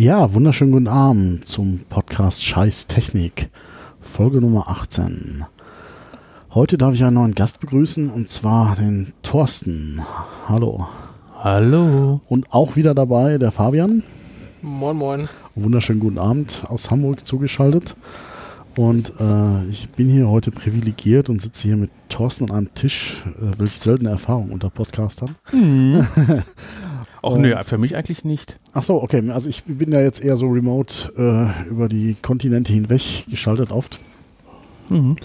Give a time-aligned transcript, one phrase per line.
[0.00, 3.50] Ja, wunderschönen guten Abend zum Podcast Scheiß Technik,
[4.00, 5.44] Folge Nummer 18.
[6.54, 10.00] Heute darf ich einen neuen Gast begrüßen und zwar den Thorsten.
[10.48, 10.88] Hallo.
[11.44, 12.22] Hallo.
[12.30, 14.02] Und auch wieder dabei der Fabian.
[14.62, 15.28] Moin, moin.
[15.54, 17.94] Wunderschönen guten Abend aus Hamburg zugeschaltet.
[18.78, 23.22] Und äh, ich bin hier heute privilegiert und sitze hier mit Thorsten an einem Tisch,
[23.26, 25.36] äh, welche seltene Erfahrung unter Podcastern.
[25.52, 26.06] Mhm.
[27.22, 28.58] Auch Und- nö, für mich eigentlich nicht.
[28.72, 29.28] Ach so, okay.
[29.30, 34.00] Also ich bin ja jetzt eher so remote äh, über die Kontinente hinweg geschaltet oft.
[34.88, 35.16] Mhm.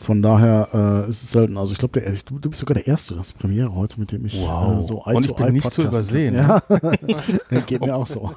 [0.00, 0.68] Von daher
[1.06, 1.58] äh, ist es selten.
[1.58, 4.34] Also ich glaube, du, du bist sogar der Erste, das Premiere heute, mit dem ich
[4.40, 4.78] Wow.
[4.78, 6.62] äh, so Und ich bin nicht zu übersehen, kann.
[7.50, 8.32] Ja, geht mir auch so.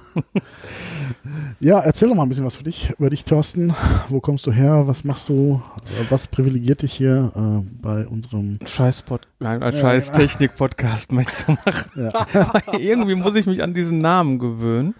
[1.61, 3.73] ja, erzähl doch mal ein bisschen was für dich, über dich, Thorsten.
[4.09, 4.87] Wo kommst du her?
[4.87, 5.61] Was machst du?
[5.85, 8.59] Äh, Was privilegiert dich hier äh, bei unserem...
[8.65, 9.05] Scheiß,
[9.39, 10.17] nein, ein Ja, scheiß genau.
[10.17, 11.91] Technik-Podcast mitzumachen.
[11.95, 12.51] Ja.
[12.77, 14.95] Irgendwie muss ich mich an diesen Namen gewöhnen.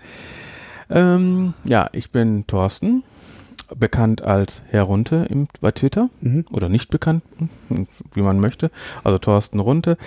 [0.90, 3.04] Ähm, ja, ich bin Thorsten,
[3.77, 6.10] bekannt als Herr Runte im, bei Twitter.
[6.21, 6.46] Mhm.
[6.52, 7.24] oder nicht bekannt,
[7.68, 8.71] hm, wie man möchte.
[9.04, 9.98] Also Thorsten Runte,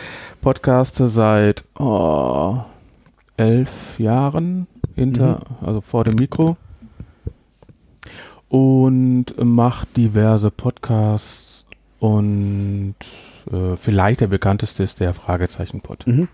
[0.40, 2.58] Podcaste seit oh,
[3.36, 6.56] elf Jahren hinter, also vor dem Mikro
[8.48, 11.64] und macht diverse Podcasts
[11.98, 12.94] und
[13.50, 16.06] äh, vielleicht der bekannteste ist der Fragezeichen-Pod.
[16.06, 16.28] Mhm.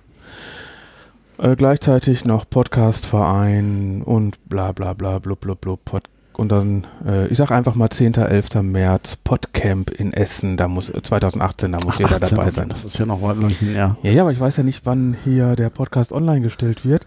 [1.39, 7.27] Äh, gleichzeitig noch Podcastverein und bla bla bla blub blub blub Pod und dann, äh,
[7.29, 8.15] ich sag einfach mal 10.
[8.15, 8.63] 11.
[8.63, 12.69] März Podcamp in Essen, da muss äh, 2018, da muss jeder 18, dabei sein.
[12.69, 13.97] Das ist ja noch weit hin, ja.
[14.03, 17.05] Ja, ja, aber ich weiß ja nicht, wann hier der Podcast online gestellt wird.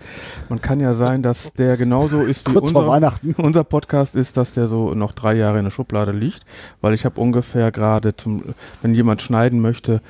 [0.50, 3.34] Man kann ja sein, dass der genauso ist wie Kurz vor unser, Weihnachten.
[3.38, 6.42] unser Podcast ist, dass der so noch drei Jahre in der Schublade liegt,
[6.82, 8.44] weil ich habe ungefähr gerade zum,
[8.82, 10.02] wenn jemand schneiden möchte,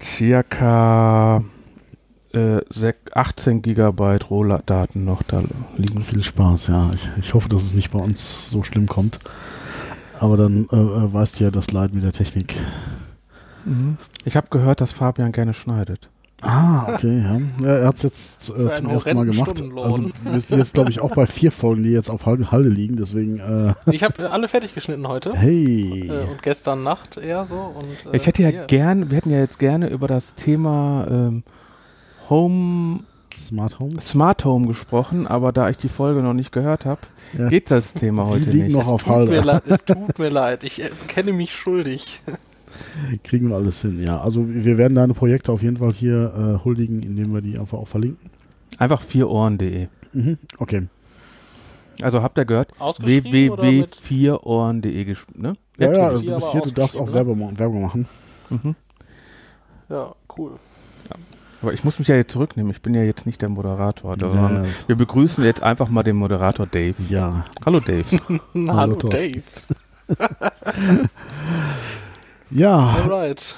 [0.00, 1.44] circa
[2.34, 5.42] äh, sek- 18 Gigabyte Rohdaten noch da
[5.76, 6.02] liegen.
[6.02, 6.90] Viel Spaß, ja.
[6.94, 9.18] Ich, ich hoffe, dass es nicht bei uns so schlimm kommt.
[10.20, 12.54] Aber dann äh, äh, weißt du ja das Leid mit der Technik.
[14.24, 16.08] Ich habe gehört, dass Fabian gerne schneidet.
[16.44, 17.40] Ah, okay, ja.
[17.64, 19.62] ja er hat es jetzt äh, zum ersten Mal gemacht.
[19.76, 22.68] Also wir sind jetzt, glaube ich, auch bei vier Folgen, die jetzt auf halbe Halde
[22.68, 22.96] liegen.
[22.96, 25.32] Deswegen, äh, Ich habe alle fertig geschnitten heute.
[25.36, 26.08] hey.
[26.08, 27.54] Äh, und gestern Nacht eher so.
[27.54, 28.64] Und, äh, Ich hätte ja hier.
[28.64, 31.44] gern, wir hätten ja jetzt gerne über das Thema ähm,
[32.32, 33.00] Home,
[33.36, 34.00] Smart Home.
[34.00, 37.02] Smart Home gesprochen, aber da ich die Folge noch nicht gehört habe,
[37.36, 37.50] Ja.
[37.50, 38.76] geht das Thema Die heute liegen nicht.
[38.76, 40.64] noch auf Tut mir leid, es tut mir leid.
[40.64, 42.22] Ich äh, kenne mich schuldig.
[43.22, 44.18] Kriegen wir alles hin, ja.
[44.22, 47.76] Also wir werden deine Projekte auf jeden Fall hier äh, huldigen, indem wir die einfach
[47.76, 48.30] auch verlinken.
[48.78, 49.88] Einfach vierohren.de.
[50.14, 50.38] Mhm.
[50.56, 50.88] Okay.
[52.00, 52.70] Also habt ihr gehört?
[52.80, 55.52] Www.vierohren.de ne?
[55.76, 58.08] Ja, ja, also du bist aber hier, du darfst auch ausgeschrieben, Werbung, Werbung machen.
[58.48, 58.74] Mhm.
[59.90, 60.52] Ja, cool.
[61.62, 62.72] Aber ich muss mich ja jetzt zurücknehmen.
[62.72, 64.16] Ich bin ja jetzt nicht der Moderator.
[64.16, 66.94] Das- Wir begrüßen jetzt einfach mal den Moderator Dave.
[67.08, 68.04] Ja, Hallo Dave.
[68.52, 69.42] Na, Hallo, Hallo Thorsten.
[70.08, 71.08] Dave.
[72.50, 73.56] ja Alright.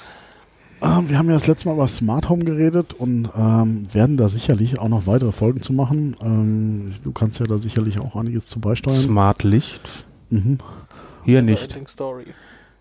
[0.81, 4.29] Ähm, wir haben ja das letzte Mal über Smart Home geredet und ähm, werden da
[4.29, 6.15] sicherlich auch noch weitere Folgen zu machen.
[6.21, 8.97] Ähm, du kannst ja da sicherlich auch einiges zu beisteuern.
[8.97, 9.81] Smart Licht.
[10.29, 10.59] Mhm.
[11.23, 11.75] Hier nicht.
[11.87, 12.25] Story.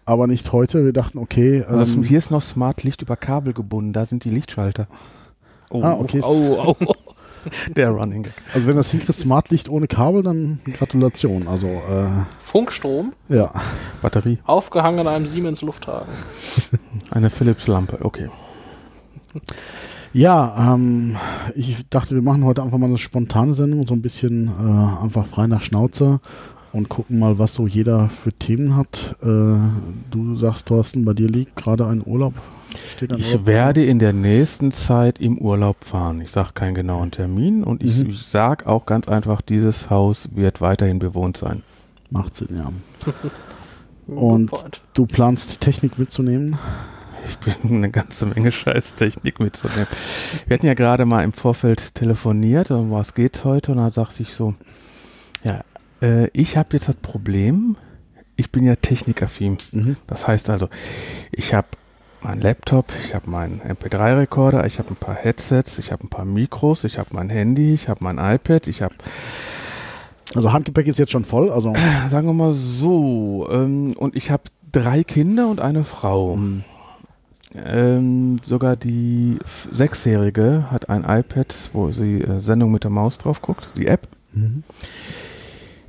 [0.06, 0.84] Aber nicht heute.
[0.84, 1.64] Wir dachten, okay.
[1.66, 3.92] Also Ähm, hier ist noch Smart Licht über Kabel gebunden.
[3.92, 4.86] Da sind die Lichtschalter.
[5.70, 6.20] Oh, Ah, okay.
[6.22, 6.92] Oh, oh.
[7.76, 8.32] Der Running Gag.
[8.54, 11.46] also wenn das hinkriegt, Smart Licht ohne Kabel, dann Gratulation.
[11.46, 12.06] Also äh,
[12.38, 13.52] Funkstrom, ja.
[14.00, 14.38] Batterie.
[14.46, 16.08] aufgehangen an einem Siemens Lufthagen.
[17.10, 17.98] Eine Philips-Lampe.
[18.02, 18.30] Okay.
[20.14, 21.16] Ja, ähm,
[21.56, 25.26] ich dachte, wir machen heute einfach mal eine spontane Sendung, so ein bisschen äh, einfach
[25.26, 26.20] frei nach Schnauze
[26.72, 29.16] und gucken mal, was so jeder für Themen hat.
[29.22, 32.34] Äh, du sagst, Thorsten, bei dir liegt gerade ein Urlaub.
[32.92, 36.20] Steht ein Ich Urlaub werde in der nächsten Zeit im Urlaub fahren.
[36.20, 38.10] Ich sage keinen genauen Termin und ich, Mhm.
[38.10, 41.62] ich sage auch ganz einfach, dieses Haus wird weiterhin bewohnt sein.
[42.10, 42.70] Macht Sinn, ja.
[44.06, 44.50] Und
[44.92, 46.58] du planst Technik mitzunehmen?
[47.26, 49.86] Ich bin eine ganze Menge Scheißtechnik mitzunehmen.
[50.46, 53.72] Wir hatten ja gerade mal im Vorfeld telefoniert, um was geht's heute?
[53.72, 54.54] Und da sagte ich so,
[55.42, 55.62] ja,
[56.02, 57.76] äh, ich habe jetzt das Problem,
[58.36, 59.58] ich bin ja technikaffin.
[59.72, 59.96] Mhm.
[60.06, 60.68] Das heißt also,
[61.30, 61.68] ich habe
[62.22, 66.24] meinen Laptop, ich habe meinen MP3-Rekorder, ich habe ein paar Headsets, ich habe ein paar
[66.24, 68.94] Mikros, ich habe mein Handy, ich habe mein iPad, ich habe,
[70.34, 71.74] Also Handgepäck ist jetzt schon voll, also
[72.08, 76.36] sagen wir mal so, ähm, und ich habe drei Kinder und eine Frau.
[76.36, 76.64] Mhm.
[77.54, 79.38] Ähm, sogar die
[79.72, 84.08] Sechsjährige hat ein iPad, wo sie äh, Sendung mit der Maus drauf guckt, die App.
[84.32, 84.64] Mhm.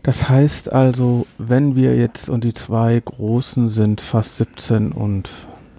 [0.04, 5.30] Das heißt also, wenn wir jetzt, und die zwei Großen sind fast 17 und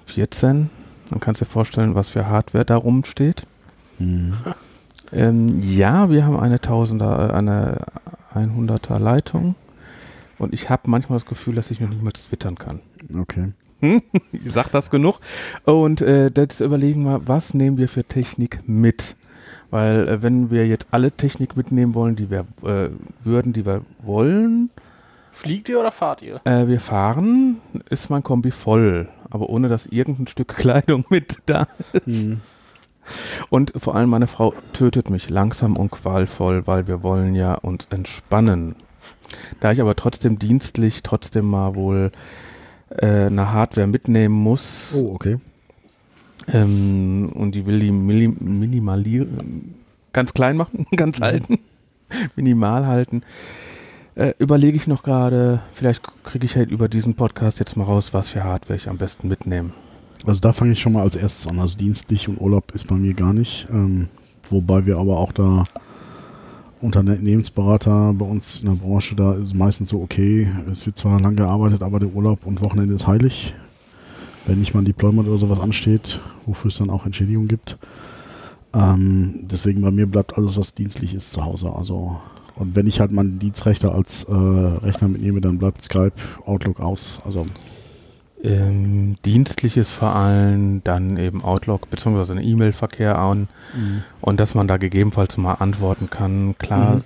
[0.06, 0.70] 14,
[1.10, 3.46] dann kannst du dir vorstellen, was für Hardware da rumsteht.
[3.98, 4.34] Mhm.
[5.12, 7.86] Ähm, ja, wir haben eine Tausender, äh, eine,
[8.34, 9.54] 100er Leitung.
[10.38, 12.80] Und ich habe manchmal das Gefühl, dass ich noch niemals twittern kann.
[13.16, 13.52] Okay.
[13.80, 15.20] ich sag das genug.
[15.64, 19.16] Und äh, jetzt überlegen wir, was nehmen wir für Technik mit?
[19.70, 22.90] Weil äh, wenn wir jetzt alle Technik mitnehmen wollen, die wir äh,
[23.24, 24.70] würden, die wir wollen,
[25.32, 26.40] Fliegt ihr oder fahrt ihr?
[26.44, 27.58] äh, wir fahren,
[27.90, 29.08] ist mein Kombi voll.
[29.28, 32.26] Aber ohne dass irgendein Stück Kleidung mit da ist.
[32.26, 32.40] Mhm.
[33.50, 37.86] Und vor allem meine Frau tötet mich langsam und qualvoll, weil wir wollen ja uns
[37.90, 38.74] entspannen.
[39.60, 42.10] Da ich aber trotzdem dienstlich trotzdem mal wohl
[42.90, 45.38] äh, eine Hardware mitnehmen muss Oh, okay.
[46.48, 49.74] ähm, und die will die mili- minimalieren,
[50.12, 51.58] ganz klein machen, ganz halten,
[52.36, 53.22] minimal halten,
[54.14, 58.14] äh, überlege ich noch gerade, vielleicht kriege ich halt über diesen Podcast jetzt mal raus,
[58.14, 59.70] was für Hardware ich am besten mitnehme.
[60.24, 61.60] Also da fange ich schon mal als erstes an.
[61.60, 63.66] Also dienstlich und Urlaub ist bei mir gar nicht.
[63.70, 64.08] Ähm,
[64.50, 65.62] wobei wir aber auch da
[66.80, 71.20] Unternehmensberater bei uns in der Branche, da ist es meistens so, okay, es wird zwar
[71.20, 73.54] lang gearbeitet, aber der Urlaub und Wochenende ist heilig.
[74.46, 77.78] Wenn nicht mal ein Deployment oder sowas ansteht, wofür es dann auch Entschädigung gibt.
[78.74, 81.72] Ähm, deswegen bei mir bleibt alles, was dienstlich ist, zu Hause.
[81.74, 82.16] Also
[82.56, 86.14] und wenn ich halt meinen Dienstrechter als äh, Rechner mitnehme, dann bleibt Skype,
[86.46, 87.20] Outlook aus.
[87.24, 87.46] Also
[88.42, 92.32] Ähm, dienstliches vor allem, dann eben Outlook bzw.
[92.32, 93.48] einen E-Mail-Verkehr an
[94.20, 96.54] und dass man da gegebenenfalls mal antworten kann.
[96.58, 97.02] Klar,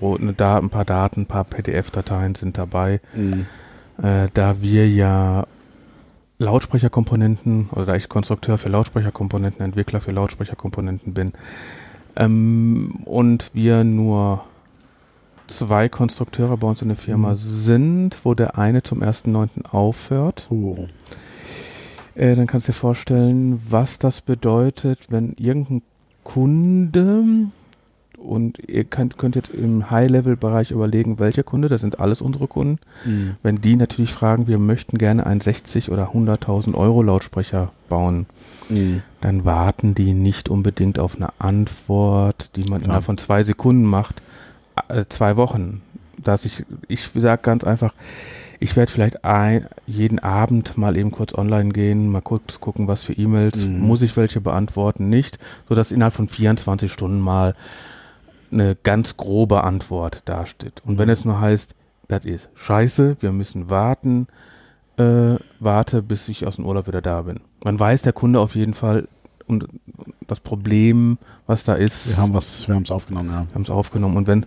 [0.00, 0.14] Mhm.
[0.20, 3.00] eine Da- ein paar Daten, ein paar PDF-Dateien sind dabei.
[3.14, 3.46] Mhm.
[4.02, 5.46] Äh, da wir ja
[6.38, 11.32] Lautsprecherkomponenten oder da ich Konstrukteur für Lautsprecherkomponenten, Entwickler für Lautsprecherkomponenten bin
[12.16, 14.44] ähm, und wir nur
[15.46, 17.36] zwei Konstrukteure bei uns in der Firma Mhm.
[17.38, 19.64] sind, wo der eine zum 1.9.
[19.70, 20.86] aufhört, Oh.
[22.14, 25.82] äh, dann kannst du dir vorstellen, was das bedeutet, wenn irgendein
[26.22, 27.24] Kunde
[28.16, 32.78] und ihr könnt, könnt jetzt im High-Level-Bereich überlegen, welcher Kunde, das sind alles unsere Kunden,
[33.04, 33.36] Mhm.
[33.42, 38.24] wenn die natürlich fragen, wir möchten gerne einen 60 oder 100.000 Euro Lautsprecher bauen,
[38.70, 39.02] Mhm.
[39.20, 42.82] dann warten die nicht unbedingt auf eine Antwort, die man Klar.
[42.84, 44.22] innerhalb von zwei Sekunden macht,
[45.08, 45.82] zwei Wochen.
[46.16, 47.92] Dass ich, ich sage ganz einfach,
[48.60, 53.02] ich werde vielleicht ein, jeden Abend mal eben kurz online gehen, mal kurz gucken, was
[53.02, 53.80] für E-Mails, Mhm.
[53.80, 55.38] muss ich welche beantworten, nicht,
[55.68, 57.54] sodass innerhalb von 24 Stunden mal
[58.52, 60.80] eine ganz grobe Antwort dasteht.
[60.86, 61.12] Und wenn Mhm.
[61.12, 61.74] es nur heißt,
[62.08, 64.28] das ist scheiße, wir müssen warten,
[64.96, 67.40] äh, warte, bis ich aus dem Urlaub wieder da bin.
[67.64, 69.08] Man weiß, der Kunde auf jeden Fall
[69.46, 69.66] und
[70.26, 73.46] das Problem, was da ist, Wir haben was, wir haben es aufgenommen, ja.
[73.48, 74.16] wir haben es aufgenommen.
[74.16, 74.46] Und wenn,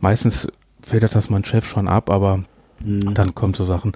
[0.00, 0.48] meistens
[0.82, 2.44] federt das mein Chef schon ab, aber
[2.80, 3.14] Mhm.
[3.14, 3.92] dann kommen so Sachen.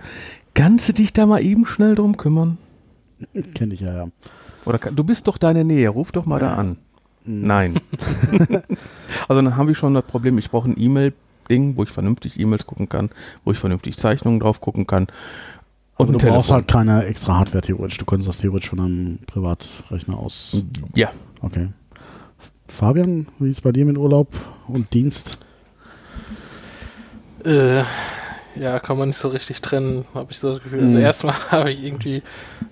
[0.54, 2.58] Kannst du dich da mal eben schnell drum kümmern?
[3.54, 4.08] Kenne ich ja, ja.
[4.64, 6.76] Oder kann, du bist doch da in der Nähe, ruf doch mal da an.
[7.24, 7.46] Mhm.
[7.46, 7.80] Nein.
[9.28, 12.66] also dann haben wir schon das Problem, ich brauche ein E-Mail-Ding, wo ich vernünftig E-Mails
[12.66, 13.10] gucken kann,
[13.44, 15.08] wo ich vernünftig Zeichnungen drauf gucken kann.
[16.00, 17.98] Und Und du brauchst halt keine extra Hardware theoretisch.
[17.98, 20.62] Du könntest das theoretisch von einem Privatrechner aus.
[20.94, 21.10] Ja,
[21.42, 21.68] Okay.
[22.68, 24.28] Fabian, wie ist bei dir mit Urlaub
[24.68, 25.38] und Dienst?
[27.44, 27.82] Äh,
[28.56, 30.80] ja, kann man nicht so richtig trennen, habe ich so das Gefühl.
[30.82, 31.04] Also Mhm.
[31.04, 32.22] erstmal habe ich irgendwie,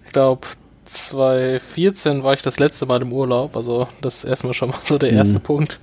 [0.07, 0.47] ich glaube,
[0.85, 3.57] 2014 war ich das letzte Mal im Urlaub.
[3.57, 5.19] Also das ist erstmal schon mal so der Mhm.
[5.19, 5.81] erste Punkt.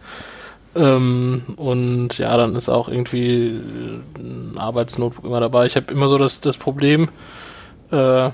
[0.75, 5.65] Ähm, und ja, dann ist auch irgendwie äh, ein Arbeitsnotebook immer dabei.
[5.65, 7.09] Ich habe immer so das, das Problem,
[7.91, 8.29] äh,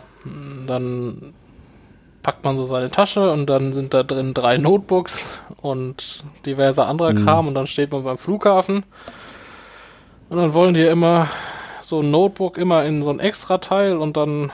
[0.67, 1.33] dann
[2.23, 5.25] packt man so seine Tasche und dann sind da drin drei Notebooks
[5.61, 7.23] und diverse anderer Mhm.
[7.23, 8.83] Kram und dann steht man beim Flughafen
[10.29, 11.27] und dann wollen die immer
[11.81, 14.51] so ein Notebook immer in so ein extra Teil und dann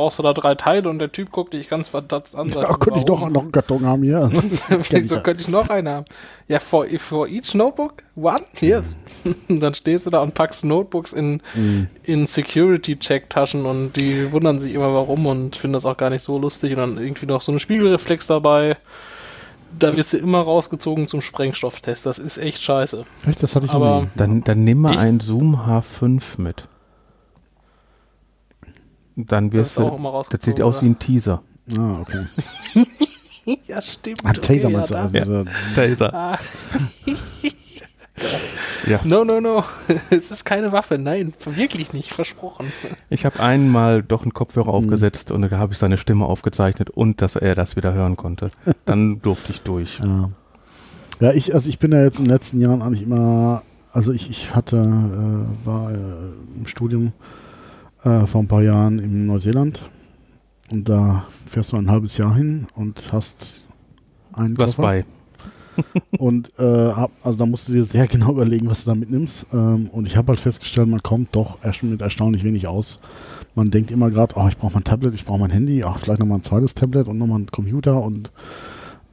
[0.00, 2.50] brauchst du da drei Teile und der Typ guckt dich ganz verdutzt an.
[2.50, 4.30] sagt, Ja, könnte ich doch noch einen Karton haben hier.
[4.90, 5.20] Wieso ja.
[5.20, 6.04] könnte ich noch einen haben?
[6.48, 8.02] Ja, for, for each Notebook?
[8.16, 8.40] One?
[8.60, 8.94] Yes.
[9.48, 11.88] Und dann stehst du da und packst Notebooks in, Mhm.
[12.04, 16.38] in Security-Check-Taschen und die wundern sich immer warum und finden das auch gar nicht so
[16.38, 16.72] lustig.
[16.72, 18.76] Und dann irgendwie noch so eine Spiegelreflex dabei.
[19.78, 22.04] Da wirst du immer rausgezogen zum Sprengstofftest.
[22.06, 23.04] Das ist echt scheiße.
[23.28, 26.66] Echt, das hatte ich Aber- dann, dann nimm mal einen Zoom H5 mit.
[29.16, 29.90] Dann wirst du,
[30.30, 31.42] das sieht aus wie ein Teaser.
[31.76, 32.24] Ah, okay.
[33.66, 34.20] Ja, stimmt.
[34.24, 34.94] Ah, Taser Okay, meinst du?
[34.94, 36.14] ja, Also, diese- Taser.
[36.14, 36.38] Ah.
[38.86, 39.00] Ja.
[39.04, 39.64] No, no, no.
[40.10, 40.98] Es ist keine Waffe.
[40.98, 42.12] Nein, wirklich nicht.
[42.12, 42.66] Versprochen.
[43.08, 44.74] Ich habe einmal doch einen Kopfhörer Mhm.
[44.76, 48.50] aufgesetzt und da habe ich seine Stimme aufgezeichnet und dass er das wieder hören konnte.
[48.84, 50.00] Dann durfte ich durch.
[50.00, 50.30] Ja.
[51.20, 53.62] Ja, ich, also ich bin ja jetzt in den letzten Jahren eigentlich immer,
[53.92, 55.96] also ich, ich hatte, äh, war äh,
[56.58, 57.12] im Studium
[58.04, 59.82] äh, vor ein paar Jahren in Neuseeland
[60.70, 63.66] und da fährst du ein halbes Jahr hin und hast
[64.32, 64.82] einen Was Koffer.
[64.82, 65.04] bei?
[66.18, 66.92] und äh,
[67.22, 69.46] also da musst du dir sehr genau überlegen, was du da mitnimmst.
[69.52, 73.00] Ähm, und ich habe halt festgestellt, man kommt doch erst mit erstaunlich wenig aus.
[73.54, 76.20] Man denkt immer gerade, oh, ich brauche mein Tablet, ich brauche mein Handy, ach, vielleicht
[76.20, 78.30] nochmal ein zweites Tablet und nochmal einen Computer und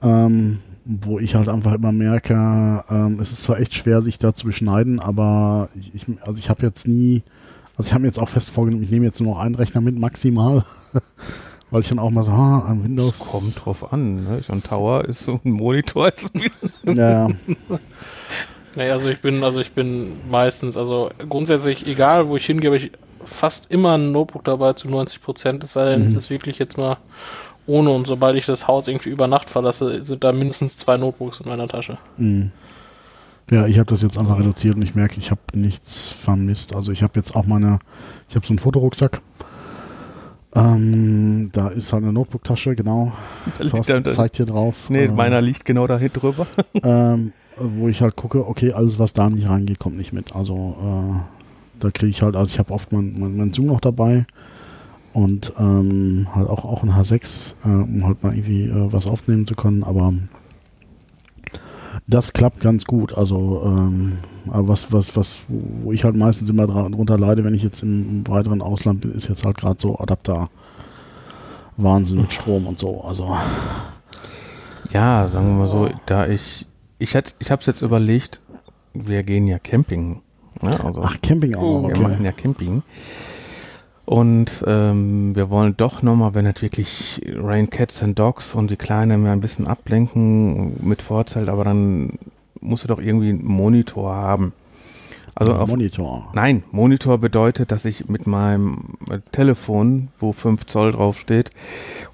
[0.01, 4.34] ähm, wo ich halt einfach immer merke, ähm, es ist zwar echt schwer, sich da
[4.34, 7.24] zu beschneiden, aber ich, ich also ich habe jetzt nie,
[7.77, 9.81] also ich habe mir jetzt auch fest vorgenommen, ich nehme jetzt nur noch einen Rechner
[9.81, 10.65] mit, maximal.
[11.69, 13.19] Weil ich dann auch mal so, ah, am Windows.
[13.19, 14.41] Das kommt drauf an, ne?
[14.41, 16.07] So ein Tower ist so ein Monitor.
[16.07, 16.31] Ist
[16.86, 17.29] ja.
[18.77, 22.77] Nee, also ich bin, also ich bin meistens, also grundsätzlich, egal wo ich hingehe, habe
[22.77, 22.91] ich
[23.25, 25.63] fast immer ein Notebook dabei zu 90 Prozent.
[25.63, 26.07] Es sei denn, mhm.
[26.07, 26.98] es ist wirklich jetzt mal
[27.65, 31.41] ohne und sobald ich das Haus irgendwie über Nacht verlasse, sind da mindestens zwei Notebooks
[31.41, 31.98] in meiner Tasche.
[32.17, 32.51] Mhm.
[33.50, 36.75] Ja, ich habe das jetzt einfach reduziert und ich merke, ich habe nichts vermisst.
[36.75, 37.80] Also ich habe jetzt auch meine,
[38.30, 39.22] ich habe so einen Fotorucksack.
[40.54, 43.13] Ähm, da ist halt eine Notebook-Tasche, genau.
[43.60, 44.89] Da zeigt hier drauf.
[44.89, 46.48] Nee, äh, meiner liegt genau da hinten drüber.
[46.84, 50.36] ähm, wo ich halt gucke, okay, alles, was da nicht reingeht, kommt nicht mit.
[50.36, 53.82] Also äh, da kriege ich halt, also ich habe oft mein, mein, mein, Zoom noch
[53.82, 54.25] dabei
[55.13, 59.48] und ähm, halt auch, auch ein H6, äh, um halt mal irgendwie äh, was aufnehmen
[59.48, 60.13] zu können, aber
[62.07, 63.13] das klappt ganz gut.
[63.13, 67.83] Also ähm, was, was, was, wo ich halt meistens immer drunter leide, wenn ich jetzt
[67.83, 70.49] im, weiteren Ausland bin, ist jetzt halt gerade so Adapter.
[71.79, 73.03] Wahnsinn mit Strom und so.
[73.03, 73.37] Also.
[74.91, 76.65] Ja, sagen wir mal so, da ich,
[76.97, 78.41] ich hätte, ich habe es jetzt überlegt,
[78.93, 80.21] wir gehen ja Camping.
[80.61, 80.83] Ne?
[80.83, 81.83] Also, Ach, Camping auch.
[81.83, 81.95] Okay.
[81.95, 82.81] Wir machen ja Camping.
[84.07, 88.77] Und ähm, wir wollen doch nochmal, wenn es wirklich Rain Cats and Dogs und die
[88.77, 92.17] Kleine mehr ein bisschen ablenken mit Vorzelt, aber dann
[92.61, 94.53] musst du doch irgendwie einen Monitor haben.
[95.35, 96.29] Also auf, Monitor.
[96.33, 98.95] Nein, Monitor bedeutet, dass ich mit meinem
[99.33, 101.51] Telefon, wo 5 Zoll draufsteht,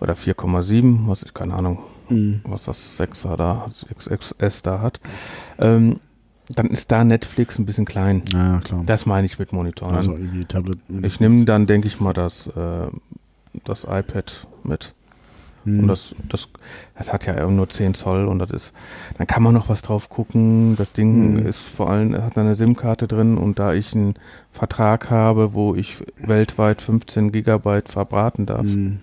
[0.01, 1.77] oder 4,7, was ich keine Ahnung,
[2.09, 2.41] mhm.
[2.43, 5.00] was das 6er da, 6XS da hat,
[5.59, 6.00] ähm,
[6.50, 8.23] dann ist da Netflix ein bisschen klein.
[8.31, 8.83] Ja, klar.
[8.85, 9.93] Das meine ich mit Monitor.
[9.93, 10.79] Also irgendwie Tablet.
[11.01, 12.88] Ich nehme dann, denke ich mal, das, äh,
[13.63, 14.93] das iPad mit.
[15.65, 15.79] Hm.
[15.79, 16.50] Und das, das,
[16.97, 18.73] das hat ja nur 10 Zoll und das ist,
[19.17, 20.75] dann kann man noch was drauf gucken.
[20.75, 21.47] Das Ding hm.
[21.47, 24.15] ist vor allem, hat eine SIM-Karte drin und da ich einen
[24.51, 28.65] Vertrag habe, wo ich weltweit 15 Gigabyte verbraten darf.
[28.65, 29.00] Hm.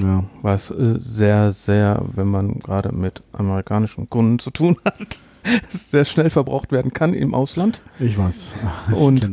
[0.00, 0.24] Ja.
[0.42, 5.20] Was äh, sehr, sehr, wenn man gerade mit amerikanischen Kunden zu tun hat,
[5.68, 7.82] sehr schnell verbraucht werden kann im Ausland.
[7.98, 8.52] Ich weiß.
[8.88, 9.30] Ich und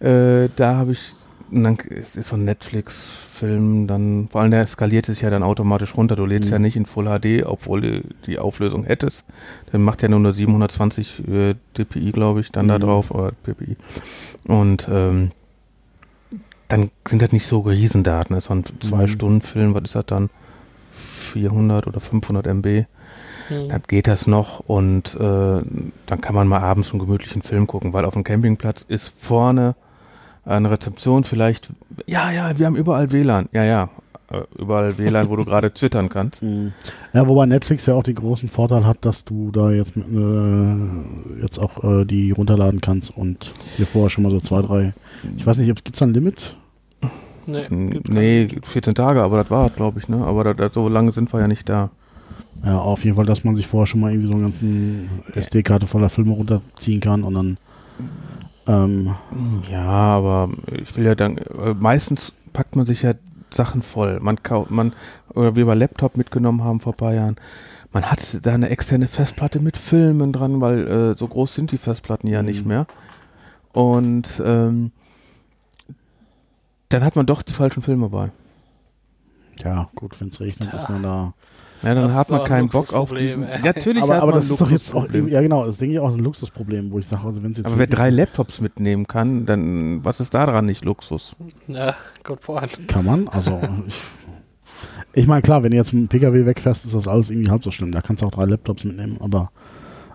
[0.00, 1.14] äh, da habe ich,
[1.50, 5.96] dann ist, ist so ein Netflix-Film, dann, vor allem der skaliert sich ja dann automatisch
[5.96, 6.16] runter.
[6.16, 6.52] Du lädst mhm.
[6.52, 9.24] ja nicht in Full HD, obwohl du die Auflösung hättest.
[9.70, 12.70] Dann macht ja nur nur 720 äh, dpi, glaube ich, dann mhm.
[12.70, 13.76] da drauf, oder ppi.
[14.46, 15.30] Und ähm,
[16.68, 18.34] dann sind das nicht so Riesendaten.
[18.34, 20.30] Das ist so ein Zwei-Stunden-Film, was ist das dann?
[21.32, 22.86] 400 oder 500 MB.
[23.52, 23.68] Mhm.
[23.68, 27.92] Dann geht das noch und äh, dann kann man mal abends einen gemütlichen Film gucken,
[27.92, 29.74] weil auf dem Campingplatz ist vorne
[30.44, 31.68] eine Rezeption vielleicht,
[32.06, 33.48] ja, ja, wir haben überall WLAN.
[33.52, 33.90] Ja, ja,
[34.30, 36.42] äh, überall WLAN, wo du gerade twittern kannst.
[36.42, 36.72] Mhm.
[37.12, 41.58] Ja, wobei Netflix ja auch den großen Vorteil hat, dass du da jetzt äh, jetzt
[41.58, 44.94] auch äh, die runterladen kannst und hier vorher schon mal so zwei, drei.
[45.36, 46.56] Ich weiß nicht, gibt es da ein Limit?
[47.46, 50.24] Nee, nee 14 Tage, aber das war glaube ich, ne?
[50.24, 51.90] Aber das, das, so lange sind wir ja nicht da.
[52.64, 55.86] Ja, auf jeden Fall, dass man sich vorher schon mal irgendwie so eine ganzen SD-Karte
[55.86, 57.58] voller Filme runterziehen kann und dann.
[58.66, 59.14] Ähm
[59.70, 61.38] ja, aber ich will ja dann.
[61.38, 63.14] Äh, meistens packt man sich ja
[63.50, 64.20] Sachen voll.
[64.20, 64.92] Man kauft, man,
[65.34, 67.36] oder wir bei Laptop mitgenommen haben vor ein paar Jahren.
[67.92, 71.78] Man hat da eine externe Festplatte mit Filmen dran, weil äh, so groß sind die
[71.78, 72.48] Festplatten ja mhm.
[72.48, 72.86] nicht mehr.
[73.72, 74.92] Und ähm,
[76.88, 78.30] dann hat man doch die falschen Filme bei.
[79.62, 80.78] Ja, gut, wenn es regnet, ja.
[80.78, 81.34] ist man da.
[81.82, 83.42] Ja, dann das hat man keinen Bock auf diesen.
[83.42, 86.12] Ja, natürlich aber, aber das ist doch jetzt auch ja genau, das denke ich auch
[86.12, 89.46] ein Luxusproblem, wo ich sage, also wenn es jetzt Aber wer drei Laptops mitnehmen kann,
[89.46, 91.34] dann was ist daran nicht Luxus?
[91.66, 92.88] Ja, gut point.
[92.88, 94.02] Kann man, also ich,
[95.12, 97.64] ich meine klar, wenn du jetzt mit dem PKW wegfährst, ist das alles irgendwie halb
[97.64, 97.92] so schlimm.
[97.92, 99.50] Da kannst du auch drei Laptops mitnehmen, aber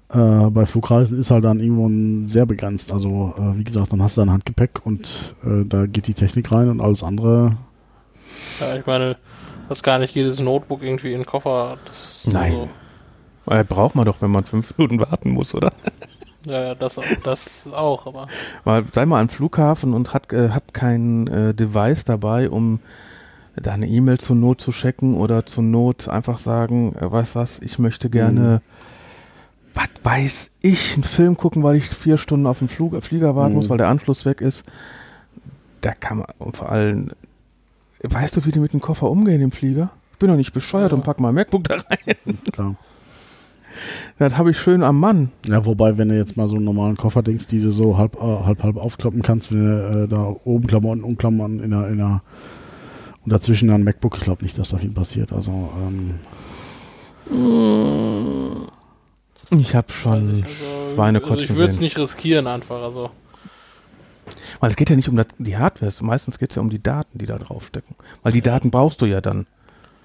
[0.10, 2.94] äh, bei Flugreisen ist halt dann irgendwo sehr begrenzt.
[2.94, 6.52] Also äh, wie gesagt, dann hast du ein Handgepäck und äh, da geht die Technik
[6.52, 7.58] rein und alles andere.
[8.60, 9.18] Ja, ich meine,
[9.68, 11.78] dass gar nicht jedes Notebook irgendwie in den Koffer.
[11.86, 12.52] Das Nein.
[12.52, 12.70] So.
[13.46, 15.70] Weil braucht man doch, wenn man fünf Minuten warten muss, oder?
[16.46, 18.28] Ja, das, das auch, aber.
[18.64, 22.80] Weil sei mal am Flughafen und hat, äh, hab kein äh, Device dabei, um
[23.62, 27.80] deine E-Mail zur Not zu checken oder zur Not einfach sagen, äh, weißt was, ich
[27.80, 29.74] möchte gerne, mhm.
[29.74, 33.54] was weiß ich, einen Film gucken, weil ich vier Stunden auf den Flug, Flieger warten
[33.54, 33.60] mhm.
[33.60, 34.64] muss, weil der Anschluss weg ist.
[35.82, 37.12] Da kann man, und vor allem,
[38.04, 39.90] Weißt du, wie die mit dem Koffer umgehen im Flieger?
[40.14, 40.98] Ich bin doch nicht bescheuert ja.
[40.98, 42.38] und pack mal MacBook da rein.
[42.52, 42.76] Klar.
[44.18, 45.32] Das habe ich schön am Mann.
[45.48, 48.16] Ja, wobei, wenn du jetzt mal so einen normalen Koffer denkst, die du so halb,
[48.16, 51.98] äh, halb, halb aufklappen kannst, wenn du äh, da oben Klamotten, umklammern in der, in
[51.98, 52.22] der
[53.24, 55.34] und dazwischen dann ein MacBook, ich glaube nicht, dass da viel passiert.
[55.34, 56.16] Also, ähm,
[59.50, 60.44] Ich habe schon Also,
[60.96, 62.82] Schweinekotzen also ich würde es nicht riskieren einfach.
[62.82, 63.12] Also
[64.60, 67.18] Weil es geht ja nicht um die Hardware, meistens geht es ja um die Daten,
[67.18, 67.96] die da draufstecken.
[68.24, 69.46] Weil die Daten brauchst du ja dann.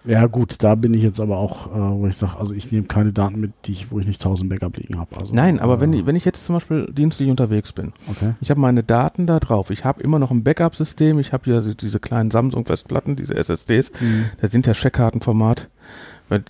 [0.05, 2.87] ja gut, da bin ich jetzt aber auch, äh, wo ich sage, also ich nehme
[2.89, 5.17] keine Daten mit, die ich, wo ich nicht 1000 Backup liegen habe.
[5.17, 8.35] Also, Nein, aber äh, wenn, ich- wenn ich jetzt zum Beispiel dienstlich unterwegs bin, Okay.
[8.41, 11.61] ich habe meine Daten da drauf, ich habe immer noch ein Backup-System, ich habe hier
[11.75, 14.25] diese kleinen Samsung-Festplatten, diese SSDs, Mhm.
[14.41, 15.69] da sind ja Checkkartenformat.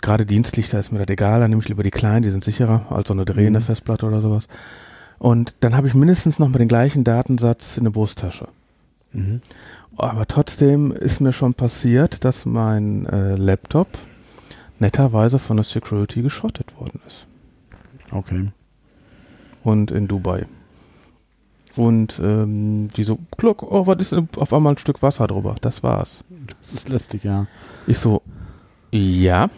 [0.01, 2.43] Gerade dienstlich, da ist mir das egal, dann nehme ich lieber die kleinen, die sind
[2.43, 3.63] sicherer als so eine drehende Mhm.
[3.65, 4.47] Festplatte oder sowas.
[5.23, 8.49] Und dann habe ich mindestens noch mal den gleichen Datensatz in der Brusttasche.
[9.13, 9.41] Mhm.
[9.95, 13.87] Aber trotzdem ist mir schon passiert, dass mein äh, Laptop
[14.79, 17.25] netterweise von der Security geschottet worden ist.
[18.11, 18.51] Okay.
[19.63, 20.45] Und in Dubai.
[21.77, 25.55] Und ähm, die so, Glock, oh, was ist auf einmal ein Stück Wasser drüber?
[25.61, 26.25] Das war's.
[26.59, 27.47] Das ist lästig, ja.
[27.87, 28.23] Ich so,
[28.91, 29.49] ja.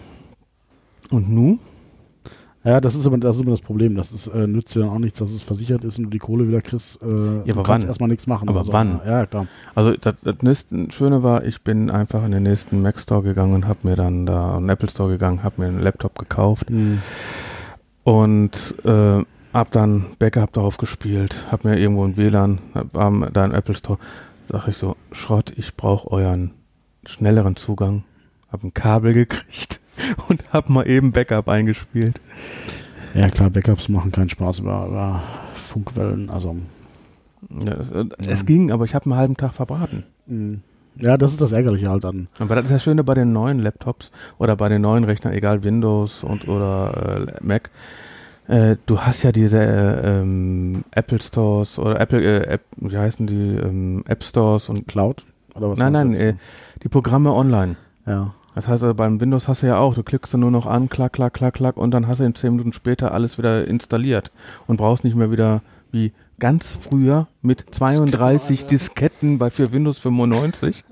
[1.09, 1.57] Und nu?
[2.65, 3.95] Ja, das ist aber das, ist immer das Problem.
[3.95, 6.17] Das ist, äh, nützt dir dann auch nichts, dass es versichert ist und du die
[6.17, 6.99] Kohle wieder kriegst.
[7.01, 7.87] Äh, du aber kannst wann?
[7.89, 8.49] erstmal nichts machen.
[8.49, 8.99] Aber Also, wann?
[9.05, 9.45] Ja, klar.
[9.75, 13.53] Also das, das nächste Schöne war, ich bin einfach in den nächsten Mac Store gegangen
[13.53, 17.01] und habe mir dann da einen Apple Store gegangen, habe mir einen Laptop gekauft Mhm.
[18.03, 23.45] und äh, hab dann Backup darauf gespielt, hab mir irgendwo ein WLAN, hab, am- da
[23.45, 23.99] im Apple Store,
[24.49, 26.51] sag ich so, Schrott, ich brauche euren
[27.05, 28.03] schnelleren Zugang,
[28.51, 29.79] hab ein Kabel gekriegt
[30.27, 32.19] und hab mal eben Backup eingespielt.
[33.13, 35.23] Ja, klar, Backups machen keinen Spaß über, über
[35.55, 36.29] Funkwellen.
[36.29, 36.57] Also,
[37.63, 40.03] Ja, es, äh, es ging, aber ich habe einen halben Tag verbraten.
[40.25, 40.61] mhm.
[40.97, 42.27] ja, das ist das Ärgerliche halt an.
[42.39, 45.63] Aber das ist das Schöne bei den neuen Laptops oder bei den neuen Rechnern, egal
[45.63, 47.69] Windows und oder äh, Mac.
[48.47, 53.25] Äh, du hast ja diese äh, ähm, Apple Stores oder Apple, äh, App, wie heißen
[53.25, 55.23] die, ähm, App Stores und Cloud?
[55.55, 56.33] Oder was nein, nein, äh,
[56.83, 57.75] die Programme online.
[58.05, 58.33] ja.
[58.55, 60.89] Das heißt, also beim Windows hast du ja auch, du klickst du nur noch an,
[60.89, 64.31] klack, klack, klack, klack und dann hast du in 10 Minuten später alles wieder installiert
[64.65, 70.83] und brauchst nicht mehr wieder wie ganz früher mit 32 Disketten bei für Windows 95.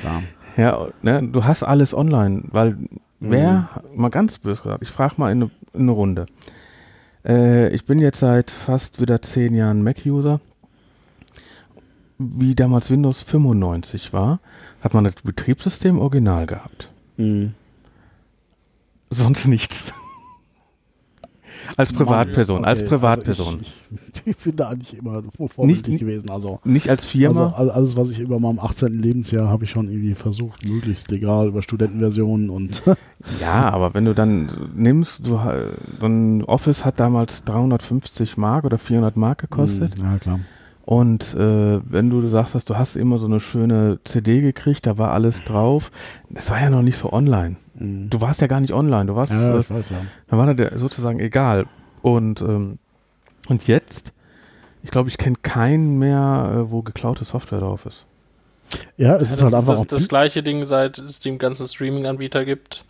[0.00, 0.22] Klar.
[0.56, 2.78] Ja, ne, du hast alles online, weil
[3.20, 6.26] wer, mal ganz böse gesagt, ich frage mal in eine, in eine Runde.
[7.26, 10.40] Äh, ich bin jetzt seit fast wieder zehn Jahren Mac-User.
[12.18, 14.40] Wie damals Windows 95 war,
[14.86, 16.90] hat man das Betriebssystem original gehabt.
[17.16, 17.52] Mhm.
[19.10, 19.92] Sonst nichts.
[21.76, 23.46] als Privatperson, als Okay, Privatperson.
[23.58, 26.30] Also ich, ich, bin da eigentlich immer vorbildlich Nicht- gewesen.
[26.30, 27.52] Also, Nicht als also Firma.
[27.56, 28.92] all- alles, was ich über meinem 18.
[28.94, 32.82] Lebensjahr habe ich schon irgendwie versucht, möglichst legal über Studentenversionen und
[33.40, 35.38] Ja, aber wenn du dann nimmst, du,
[36.00, 39.98] so ein Office hat damals 350 Mark oder 400 Mark gekostet.
[39.98, 40.40] Mhm, Ja, klar.
[40.86, 44.96] Und äh, wenn du sagst, dass du hast immer so eine schöne CD gekriegt, da
[44.98, 45.90] war alles drauf.
[46.30, 47.56] Das war ja noch nicht so online.
[47.74, 48.08] Mhm.
[48.08, 49.06] Du warst ja gar nicht online.
[49.06, 49.96] Du warst, Ja, äh, ich weiß ja.
[50.28, 51.66] da war dir sozusagen egal.
[52.02, 52.78] Und ähm,
[53.48, 54.12] und jetzt,
[54.84, 58.06] ich glaube, ich kenne keinen mehr, äh, wo geklaute Software drauf ist.
[58.96, 61.38] Ja, es Ja, ist halt das einfach das, auch das gleiche Ding, seit es den
[61.38, 62.84] ganzen Streaming-Anbieter gibt,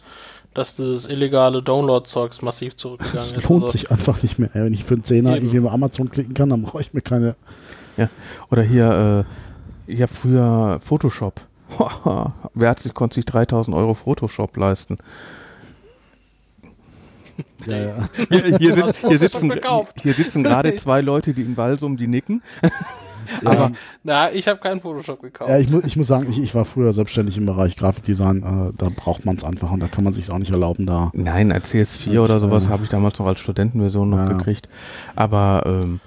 [0.53, 3.49] dass dieses illegale Download-Zeugs massiv zurückgegangen Es ist.
[3.49, 4.51] lohnt Also, sich einfach nicht mehr.
[4.53, 7.37] Wenn ich für einen Zehner irgendwie über Amazon klicken kann, dann brauche ich mir keine.
[8.51, 9.27] Oder hier,
[9.89, 11.41] äh, ich habe früher Photoshop.
[12.55, 14.99] Wer hat sich, konnte sich 3000 Euro Photoshop leisten?
[17.67, 18.09] Ja, ja.
[18.31, 19.53] Hier, hier, sitz, hier, sitzen,
[20.01, 22.43] hier sitzen gerade zwei Leute, die in Walsum, die nicken.
[23.43, 25.51] ja, na, ich habe keinen Photoshop gekauft.
[25.51, 28.39] ja ich, mu ich muss sagen, ich, ich war früher selbstständig im Bereich Grafikdesign.
[28.39, 31.11] Äh, da braucht man es einfach und da kann man sich auch nicht erlauben, da.
[31.13, 34.33] Nein, als CS4 Und, oder sowas äh, habe ich damals noch als Studentenversion noch ja.
[34.33, 34.69] gekriegt.
[35.15, 36.01] Aber ähm,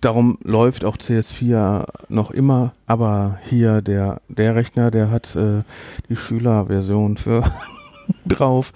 [0.00, 2.72] darum läuft auch CS4 noch immer.
[2.86, 5.62] Aber hier der, der Rechner, der hat äh,
[6.08, 7.44] die Schülerversion für
[8.26, 8.72] drauf.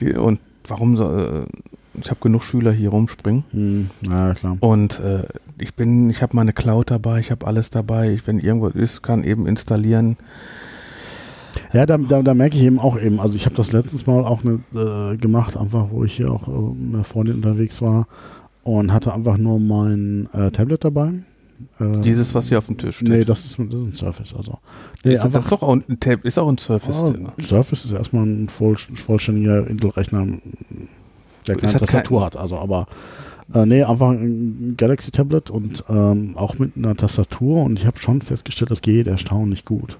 [0.00, 1.46] Die, und warum so, äh,
[2.00, 3.44] ich habe genug Schüler hier rumspringen.
[3.50, 4.56] Hm, ja, klar.
[4.60, 5.24] Und äh,
[5.58, 8.12] ich bin, ich habe meine Cloud dabei, ich habe alles dabei.
[8.12, 10.16] Ich, wenn irgendwas ist, kann eben installieren.
[11.72, 14.24] Ja, da, da, da merke ich eben auch eben, also ich habe das letztens mal
[14.24, 18.06] auch ne, äh, gemacht, einfach wo ich hier auch äh, mit einer Freundin unterwegs war
[18.66, 21.12] und hatte einfach nur mein äh, Tablet dabei.
[21.78, 23.08] Äh, Dieses, was hier auf dem Tisch steht.
[23.08, 24.58] Nee, das ist, das ist ein Surface, also.
[25.04, 27.32] Nee, ist, das ist doch auch ein Tab, ist auch ein Surface ne?
[27.40, 30.26] Surface ist erstmal ein voll, vollständiger Intel-Rechner,
[31.46, 32.36] der keine das Tastatur hat.
[32.36, 32.88] Also, aber
[33.54, 37.62] äh, nee, einfach ein Galaxy Tablet und ähm, auch mit einer Tastatur.
[37.62, 39.96] Und ich habe schon festgestellt, das geht erstaunlich gut.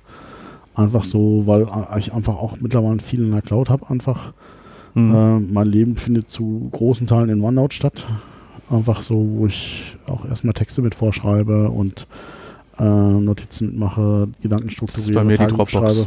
[0.75, 4.33] Einfach so, weil äh, ich einfach auch mittlerweile viel in der Cloud habe, einfach
[4.97, 5.15] Mhm.
[5.15, 8.07] Äh, mein Leben findet zu großen Teilen in OneNote statt.
[8.71, 12.07] Einfach so, wo ich auch erstmal Texte mit vorschreibe und
[12.79, 16.07] äh, Notizen mitmache, Gedanken strukturiere, bei mir die Tagebuch Dropbox.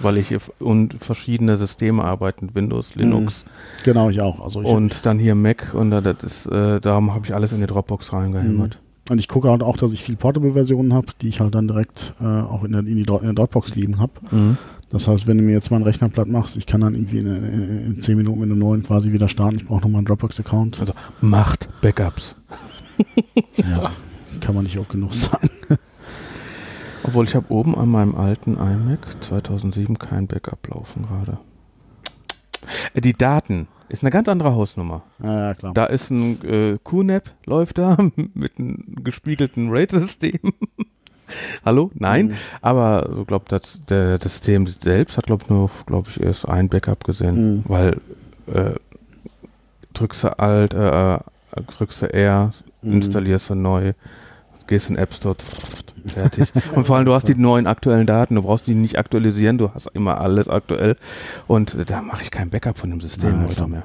[0.00, 3.44] Weil ich und verschiedene Systeme arbeiten, Windows, Linux
[3.84, 4.42] Genau, ich auch.
[4.42, 7.52] Also ich, und dann hier Mac und da- das ist, äh, darum habe ich alles
[7.52, 8.78] in die Dropbox reingehämmert.
[9.10, 12.14] und ich gucke halt auch, dass ich viel Portable-Versionen habe, die ich halt dann direkt
[12.20, 14.12] äh, auch in der, in, die, in der Dropbox liegen habe.
[14.30, 14.56] Mhm.
[14.92, 17.18] Das heißt, wenn du mir jetzt mal einen Rechner platt machst, ich kann dann irgendwie
[17.18, 19.56] in, in, in 10 Minuten mit einem neuen quasi wieder starten.
[19.56, 20.80] Ich brauche nochmal einen Dropbox-Account.
[20.80, 22.36] Also macht Backups.
[23.56, 23.90] Ja,
[24.40, 25.50] kann man nicht oft genug sagen.
[27.02, 31.38] Obwohl ich habe oben an meinem alten iMac 2007 kein Backup laufen gerade.
[32.94, 35.02] Äh, Die Daten ist eine ganz andere Hausnummer.
[35.22, 35.74] Ja, ja, klar.
[35.74, 37.96] Da ist ein äh, QNAP läuft da
[38.34, 40.38] mit einem gespiegelten RAID-System.
[41.64, 41.90] Hallo?
[41.94, 42.34] Nein, Mhm.
[42.60, 46.68] aber so glaube das der das System selbst hat glaube nur glaube ich erst ein
[46.68, 47.64] Backup gesehen, Mhm.
[47.66, 48.00] weil
[48.52, 48.72] äh,
[49.94, 51.18] drückst du Alt, äh, äh,
[51.76, 52.92] drückst du R, Mhm.
[52.94, 53.92] installierst du neu,
[54.66, 55.36] gehst in den App Store,
[56.06, 56.50] fertig.
[56.74, 59.70] Und vor allem du hast die neuen aktuellen Daten, du brauchst die nicht aktualisieren, du
[59.74, 60.96] hast immer alles aktuell
[61.46, 63.68] und äh, da mache ich kein Backup von dem System Ja, heute klar.
[63.68, 63.84] mehr.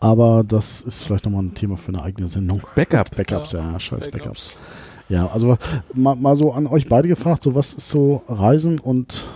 [0.00, 2.60] Aber das ist vielleicht nochmal ein Thema für eine eigene Sendung.
[2.74, 3.14] Backup.
[3.16, 4.54] Backups, ja, scheiß Backups.
[5.08, 5.58] Ja, also
[5.92, 9.28] mal, mal so an euch beide gefragt, so was ist so Reisen und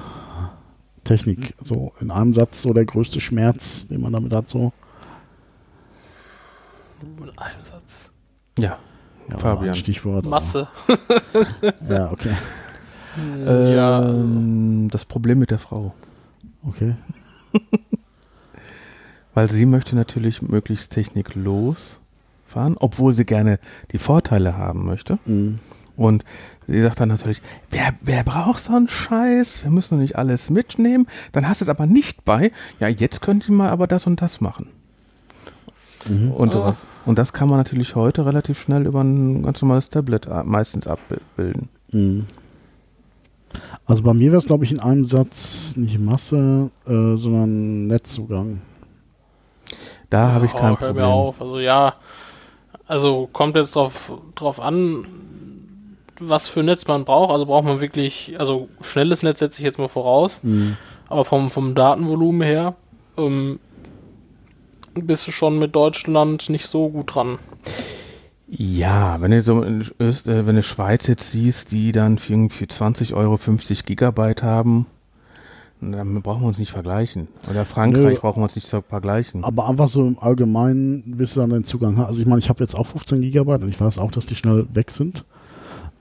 [1.04, 1.54] Technik?
[1.62, 4.72] So in einem Satz so der größte Schmerz, den man damit hat, so.
[7.20, 8.10] Mit einem Satz.
[8.58, 8.78] Ja.
[9.30, 9.70] Ja, Fabian.
[9.70, 10.24] ein Stichwort.
[10.24, 10.68] Masse.
[11.88, 12.34] Ja, okay.
[13.36, 14.08] ja.
[14.08, 15.94] Ähm, das Problem mit der Frau.
[16.66, 16.94] Okay.
[19.34, 21.97] Weil sie möchte natürlich möglichst techniklos
[22.48, 23.58] fahren, obwohl sie gerne
[23.92, 25.18] die Vorteile haben möchte.
[25.24, 25.58] Mhm.
[25.96, 26.24] Und
[26.68, 29.64] sie sagt dann natürlich, wer, wer braucht so einen Scheiß?
[29.64, 31.06] Wir müssen doch nicht alles mitnehmen.
[31.32, 32.52] Dann hast du es aber nicht bei.
[32.78, 34.68] Ja, jetzt könnt ihr mal aber das und das machen.
[36.08, 36.30] Mhm.
[36.30, 36.86] Und sowas.
[37.04, 40.86] Und das kann man natürlich heute relativ schnell über ein ganz normales Tablet äh, meistens
[40.86, 41.68] abbilden.
[41.90, 42.26] Mhm.
[43.86, 48.60] Also bei mir wäre es, glaube ich, in einem Satz nicht Masse, äh, sondern Netzzugang.
[50.10, 50.96] Da habe ich kein oh, hör Problem.
[50.96, 51.40] mir auf.
[51.40, 51.94] Also ja,
[52.88, 55.06] also kommt jetzt drauf, drauf an,
[56.20, 57.30] was für Netz man braucht.
[57.32, 60.76] Also braucht man wirklich, also schnelles Netz setze ich jetzt mal voraus, Mhm.
[61.08, 62.74] aber vom, vom Datenvolumen her
[63.16, 63.60] ähm,
[64.94, 67.38] bist du schon mit Deutschland nicht so gut dran.
[68.50, 69.86] Ja, wenn du so äh,
[70.24, 74.86] wenn du Schweiz jetzt siehst, die dann für irgendwie 20 Euro 50 Gigabyte haben,
[75.80, 77.28] dann brauchen wir uns nicht vergleichen.
[77.50, 78.20] Oder Frankreich Nö.
[78.20, 79.44] brauchen wir uns nicht vergleichen.
[79.44, 82.06] Aber einfach so im Allgemeinen, bis du dann den Zugang hast.
[82.08, 84.34] Also ich meine, ich habe jetzt auch 15 Gigabyte und ich weiß auch, dass die
[84.34, 85.24] schnell weg sind.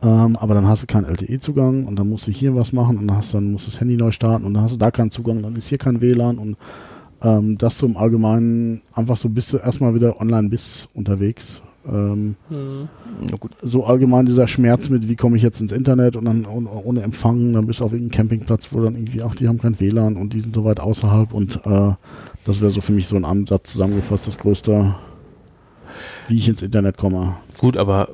[0.01, 3.07] Ähm, aber dann hast du keinen LTE-Zugang und dann musst du hier was machen und
[3.07, 5.09] dann, hast, dann musst du das Handy neu starten und dann hast du da keinen
[5.09, 6.55] Zugang, dann ist hier kein WLAN und
[7.23, 11.61] ähm, das so im Allgemeinen einfach so bist du erstmal wieder online bist unterwegs.
[11.87, 12.89] Ähm, Hm.
[13.61, 17.01] So allgemein dieser Schmerz mit, wie komme ich jetzt ins Internet und dann ohne, ohne
[17.01, 20.17] Empfang, dann bist du auf irgendeinem Campingplatz, wo dann irgendwie, ach, die haben kein WLAN
[20.17, 21.93] und die sind so weit außerhalb und äh,
[22.45, 24.95] das wäre so für mich so ein Ansatz zusammengefasst, das größte,
[26.27, 27.37] wie ich ins Internet komme.
[27.57, 28.09] Gut, aber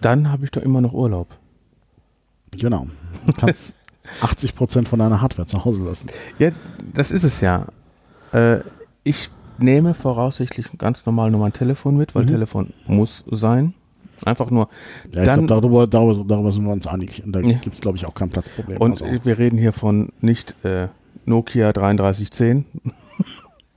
[0.00, 1.28] dann habe ich doch immer noch Urlaub.
[2.52, 2.86] Genau.
[3.26, 3.74] Du kannst
[4.20, 6.08] 80 Prozent von deiner Hardware zu Hause lassen.
[6.38, 6.50] Ja,
[6.94, 7.66] das ist es ja.
[8.32, 8.58] Äh,
[9.04, 12.28] ich nehme voraussichtlich ganz normal nur mein Telefon mit, weil Mhm.
[12.30, 13.74] Telefon muss sein.
[14.24, 14.68] Einfach nur.
[15.12, 17.22] Ja, Dann- glaube, darüber, darüber, darüber sind wir uns einig.
[17.24, 17.58] Und da Ja.
[17.58, 18.78] gibt es, glaube ich, auch kein Platzproblem.
[18.80, 20.88] Und Also, wir reden hier von nicht äh,
[21.24, 22.64] Nokia 3310,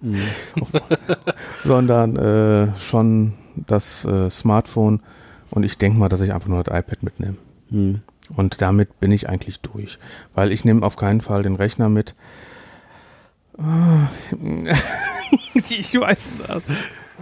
[0.02, 0.18] mh.
[1.64, 5.02] sondern äh, schon das äh, Smartphone.
[5.52, 7.36] Und ich denke mal, dass ich einfach nur das iPad mitnehme.
[7.70, 8.00] Mh.
[8.36, 10.00] Und damit bin ich eigentlich durch.
[10.34, 12.16] Weil ich nehme auf keinen Fall den Rechner mit.
[13.58, 14.08] Ah,
[15.70, 16.64] ich weiß das.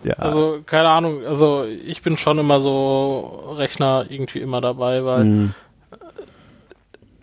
[0.04, 0.14] Ja.
[0.14, 5.50] Also, keine Ahnung, also ich bin schon immer so Rechner irgendwie immer dabei, weil Mh.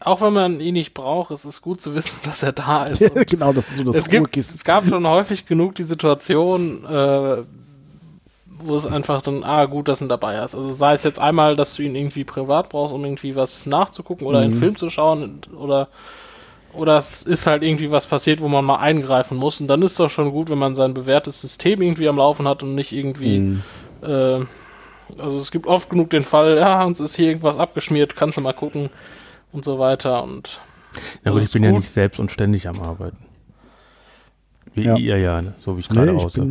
[0.00, 3.00] auch wenn man ihn nicht braucht, es ist gut zu wissen, dass er da ist.
[3.28, 7.42] Genau, das ist so das es, gibt, es gab schon häufig genug die Situation, äh,
[8.58, 10.54] wo es einfach dann, ah, gut, dass du ihn dabei hast.
[10.54, 14.26] Also sei es jetzt einmal, dass du ihn irgendwie privat brauchst, um irgendwie was nachzugucken
[14.26, 14.58] oder einen Mhm.
[14.58, 15.88] Film zu schauen oder
[16.76, 19.98] oder es ist halt irgendwie was passiert, wo man mal eingreifen muss und dann ist
[19.98, 23.38] doch schon gut, wenn man sein bewährtes System irgendwie am Laufen hat und nicht irgendwie
[23.38, 23.62] Mh.
[24.40, 24.44] äh,
[25.18, 28.42] also es gibt oft genug den Fall, ja, uns ist hier irgendwas abgeschmiert, kannst du
[28.42, 28.90] mal gucken
[29.52, 30.60] und so weiter und
[31.24, 31.80] ja, das ich bin ja gut.
[31.80, 33.18] nicht selbst und ständig am Arbeiten.
[34.74, 34.96] Wie Ja.
[34.96, 35.54] ihr ja, ne?
[35.60, 36.44] so wie ich gerade Nee, ich aussehe.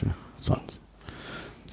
[0.00, 0.14] hier.
[0.38, 0.58] Seit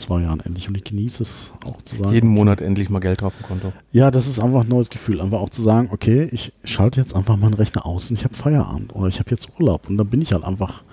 [0.01, 2.13] zwei Jahren endlich und ich genieße es auch zu sagen.
[2.13, 3.73] Jeden Monat endlich mal Geld drauf im Konto.
[3.91, 5.21] Ja, das ist einfach ein neues Gefühl.
[5.21, 8.35] Einfach auch zu sagen, okay, ich schalte jetzt einfach meinen Rechner aus und ich habe
[8.35, 10.83] Feierabend oder ich habe jetzt Urlaub und dann bin ich halt einfach.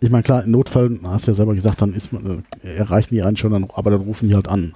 [0.00, 3.14] ich meine, klar, in Notfällen, hast du ja selber gesagt, dann ist man, äh, erreichen
[3.14, 4.74] die einen schon, dann, aber dann rufen die halt an.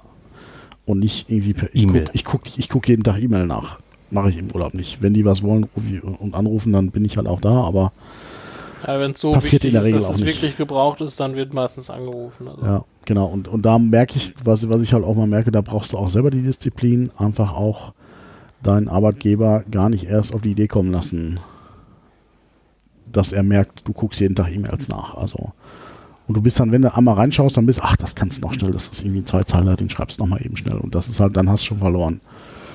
[0.85, 2.05] Und nicht irgendwie per ich E-Mail.
[2.05, 3.79] guck, ich guck, ich guck jeden Tag E-Mail nach.
[4.09, 5.03] Mache ich im Urlaub nicht.
[5.03, 7.91] Wenn die was wollen ruf ich, und anrufen, dann bin ich halt auch da, aber
[8.87, 11.01] Ja, Wenn es so Passiert wichtig in der ist, Regel dass auch es wirklich gebraucht
[11.01, 12.47] ist, dann wird meistens angerufen.
[12.47, 12.65] Also.
[12.65, 13.25] Ja, genau.
[13.25, 15.97] Und, und da merke ich, was, was ich halt auch mal merke, da brauchst du
[15.97, 17.93] auch selber die Disziplin, einfach auch
[18.63, 21.39] deinen Arbeitgeber gar nicht erst auf die Idee kommen lassen,
[23.11, 25.15] dass er merkt, du guckst jeden Tag E-Mails nach.
[25.15, 25.51] Also,
[26.27, 28.53] und du bist dann, wenn du einmal reinschaust, dann bist ach, das kannst du noch
[28.53, 30.77] schnell, das ist irgendwie ein Zweizeiler, den schreibst du noch mal eben schnell.
[30.77, 32.21] Und das ist halt, dann hast du schon verloren.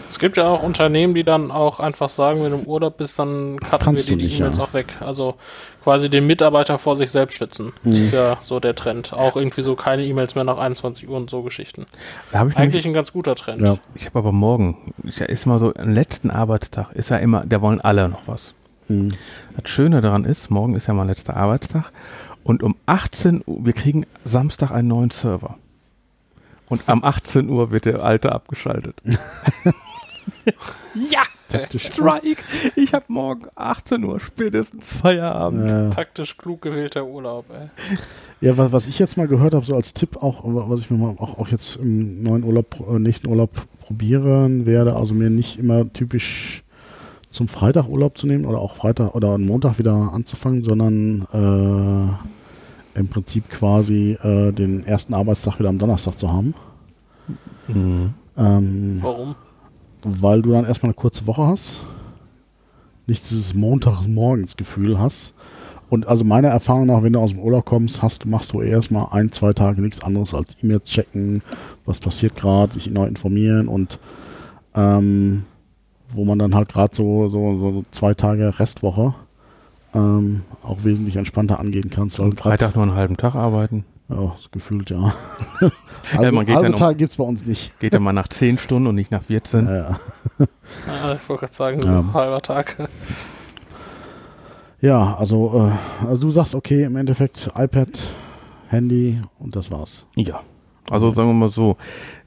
[0.08, 3.18] Es gibt ja auch Unternehmen, die dann auch einfach sagen, wenn du im Urlaub bist,
[3.18, 4.62] dann cutten Kannst wir die E-Mails ja.
[4.64, 4.94] auch weg.
[5.00, 5.34] Also
[5.82, 7.72] quasi den Mitarbeiter vor sich selbst schützen.
[7.82, 9.12] Das ist ja so der Trend.
[9.12, 11.86] Auch irgendwie so keine E-Mails mehr nach 21 Uhr und so Geschichten.
[12.32, 13.62] Da habe ich nämlich- Eigentlich ein ganz guter Trend.
[13.62, 13.78] Ja.
[13.94, 17.60] Ich habe aber morgen, ich ist mal so, am letzten Arbeitstag ist ja immer, da
[17.60, 18.54] wollen alle noch was.
[18.88, 19.12] Mhm.
[19.60, 21.90] Das Schöne daran ist, morgen ist ja mein letzter Arbeitstag
[22.44, 25.56] und um 18 Uhr, wir kriegen Samstag einen neuen Server.
[26.68, 28.96] Und am 18 Uhr wird der alte abgeschaltet.
[31.10, 31.86] ja, Taktisch.
[31.86, 32.42] Strike.
[32.76, 35.70] Ich habe morgen 18 Uhr spätestens Feierabend.
[35.70, 37.68] Äh, Taktisch klug gewählter Urlaub, ey.
[38.40, 40.98] Ja, was, was ich jetzt mal gehört habe, so als Tipp auch, was ich mir
[40.98, 45.58] mal auch, auch jetzt im neuen Urlaub, äh, nächsten Urlaub probieren werde, also mir nicht
[45.58, 46.62] immer typisch
[47.28, 51.26] zum Freitag Urlaub zu nehmen oder auch Freitag oder am Montag wieder anzufangen, sondern
[52.94, 56.54] äh, im Prinzip quasi äh, den ersten Arbeitstag wieder am Donnerstag zu haben.
[57.68, 58.14] Mhm.
[58.36, 59.34] Ähm, Warum?
[60.04, 61.80] Weil du dann erstmal eine kurze Woche hast,
[63.06, 65.34] nicht dieses Montagmorgens-Gefühl hast.
[65.90, 69.08] Und also meiner Erfahrung nach, wenn du aus dem Urlaub kommst, hast, machst du erstmal
[69.10, 71.42] ein, zwei Tage nichts anderes als E-Mails checken,
[71.84, 73.98] was passiert gerade, sich neu informieren und
[74.74, 75.44] ähm,
[76.08, 79.14] wo man dann halt gerade so, so, so zwei Tage Restwoche
[79.94, 82.16] ähm, auch wesentlich entspannter angehen kannst.
[82.16, 83.84] Grad- Freitag nur einen halben Tag arbeiten.
[84.08, 85.14] Ja, gefühlt ja.
[86.16, 87.78] also, man geht halbe dann um- gibt es bei uns nicht.
[87.80, 89.66] Geht dann mal nach 10 Stunden und nicht nach 14.
[89.66, 89.98] Ja, ja.
[90.86, 92.00] Ah, ich wollte gerade sagen, so Ja.
[92.00, 92.76] ein halber Tag.
[94.80, 95.70] Ja, also,
[96.02, 97.88] äh, also du sagst, okay, im Endeffekt iPad,
[98.68, 100.04] Handy und das war's.
[100.14, 100.40] Ja.
[100.90, 101.78] Also sagen wir mal so,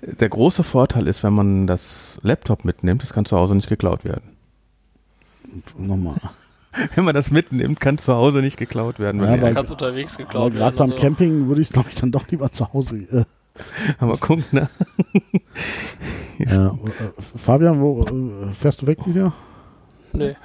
[0.02, 4.04] der große Vorteil ist, wenn man das Laptop mitnimmt, das kann zu Hause nicht geklaut
[4.04, 4.36] werden.
[5.78, 6.16] Nochmal.
[6.96, 9.22] Wenn man das mitnimmt, kann zu Hause nicht geklaut werden.
[9.22, 10.78] Ja, weil- die- Kannst unterwegs Aber geklaut gerade werden.
[10.78, 11.02] beim also.
[11.02, 12.98] Camping würde ich es, glaube ich, dann doch lieber zu Hause.
[12.98, 13.24] Äh,
[14.00, 14.70] aber guck, ne?
[16.40, 16.68] ja.
[16.68, 19.34] äh, Fabian, wo äh, fährst du weg dieses Jahr?
[20.14, 20.36] Nee.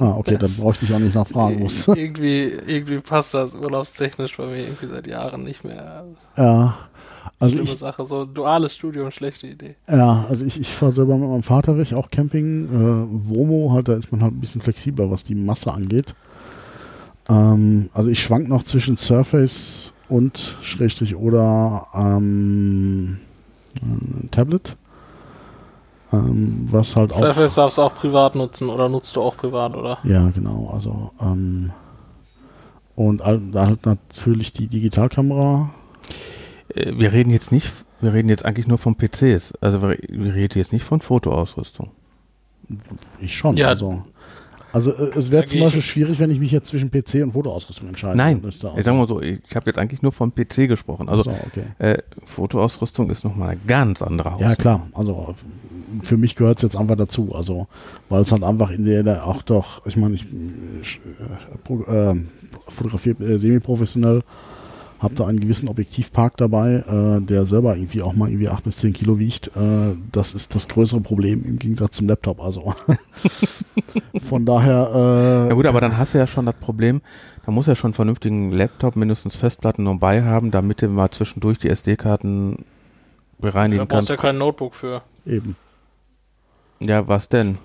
[0.00, 1.86] Ah, okay, dann Das- bräuchte ich auch nicht nachfragen muss.
[1.88, 6.04] irgendwie, irgendwie passt das urlaubstechnisch bei mir irgendwie seit Jahren nicht mehr.
[6.36, 6.78] ja.
[7.38, 8.06] Also Schlimme ich, Sache.
[8.06, 9.76] So duales Studium, schlechte Idee.
[9.88, 12.64] ja, also ich, ich fahre selber mit meinem Vater weg, auch Camping.
[12.66, 16.14] Äh, Womo, halt, da ist man halt ein bisschen flexibler, was die Masse angeht.
[17.28, 23.18] Ähm, also ich schwank noch zwischen Surface und Schrägstrich oder ähm,
[23.76, 24.76] äh, Tablet.
[26.12, 27.18] Ähm, was halt auch.
[27.18, 29.98] Surface darfst du auch privat nutzen oder nutzt du auch privat, oder?
[30.02, 30.70] Ja, genau.
[30.74, 31.70] Also ähm,
[32.96, 35.70] und da halt natürlich die Digitalkamera.
[36.74, 39.54] Äh, Wir reden jetzt nicht, wir reden jetzt eigentlich nur von PCs.
[39.60, 41.90] Also wir, wir reden jetzt nicht von Fotoausrüstung.
[43.20, 43.56] Ich schon.
[43.56, 43.68] Ja.
[43.68, 44.04] Also,
[44.72, 47.88] also äh, es wäre zum Beispiel schwierig, wenn ich mich jetzt zwischen PC und Fotoausrüstung
[47.88, 48.68] entscheiden Nein, müsste.
[48.68, 51.08] Also, ich sag mal so, ich, habe jetzt eigentlich nur von PC gesprochen.
[51.08, 51.64] Also so, okay.
[51.78, 54.50] äh, Fotoausrüstung ist nochmal eine ganz andere Hausnummer.
[54.50, 54.86] Ja, klar.
[54.92, 55.34] Also
[56.02, 57.34] für mich gehört es jetzt einfach dazu.
[57.34, 57.66] Also,
[58.08, 62.16] weil es halt einfach in der, auch doch, ich meine, ich äh, äh,
[62.68, 64.22] fotografiere äh, semi-professionell,
[65.00, 68.76] habe da einen gewissen Objektivpark dabei, äh, der selber irgendwie auch mal irgendwie 8 bis
[68.76, 69.48] 10 Kilo wiegt.
[69.56, 72.40] Äh, das ist das größere Problem im Gegensatz zum Laptop.
[72.40, 72.74] Also
[74.28, 74.90] von daher.
[75.46, 77.00] Äh, Ja gut, aber dann hast du ja schon das Problem,
[77.46, 81.58] da muss ja schon einen vernünftigen Laptop, mindestens Festplatten dabei haben, damit du mal zwischendurch
[81.58, 82.62] die SD-Karten Da
[83.40, 84.08] bereinigen brauchst kannst.
[84.10, 85.02] du ja kein Notebook für.
[85.26, 85.56] eben.
[86.78, 87.58] Ja, was denn?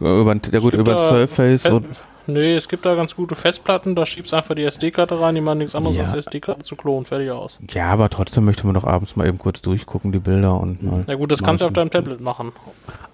[0.00, 1.86] Über, ja gut, über da Surface und
[2.26, 5.40] Nee, es gibt da ganz gute Festplatten, da schiebst du einfach die SD-Karte rein, die
[5.40, 6.04] machen nichts anderes Ja.
[6.04, 7.58] als SD-Karte zu klonen, fertig aus.
[7.70, 11.02] ja, aber trotzdem möchte man doch abends mal eben kurz durchgucken, die Bilder und mal.
[11.06, 12.52] Na gut, das kannst du auf deinem Tablet machen.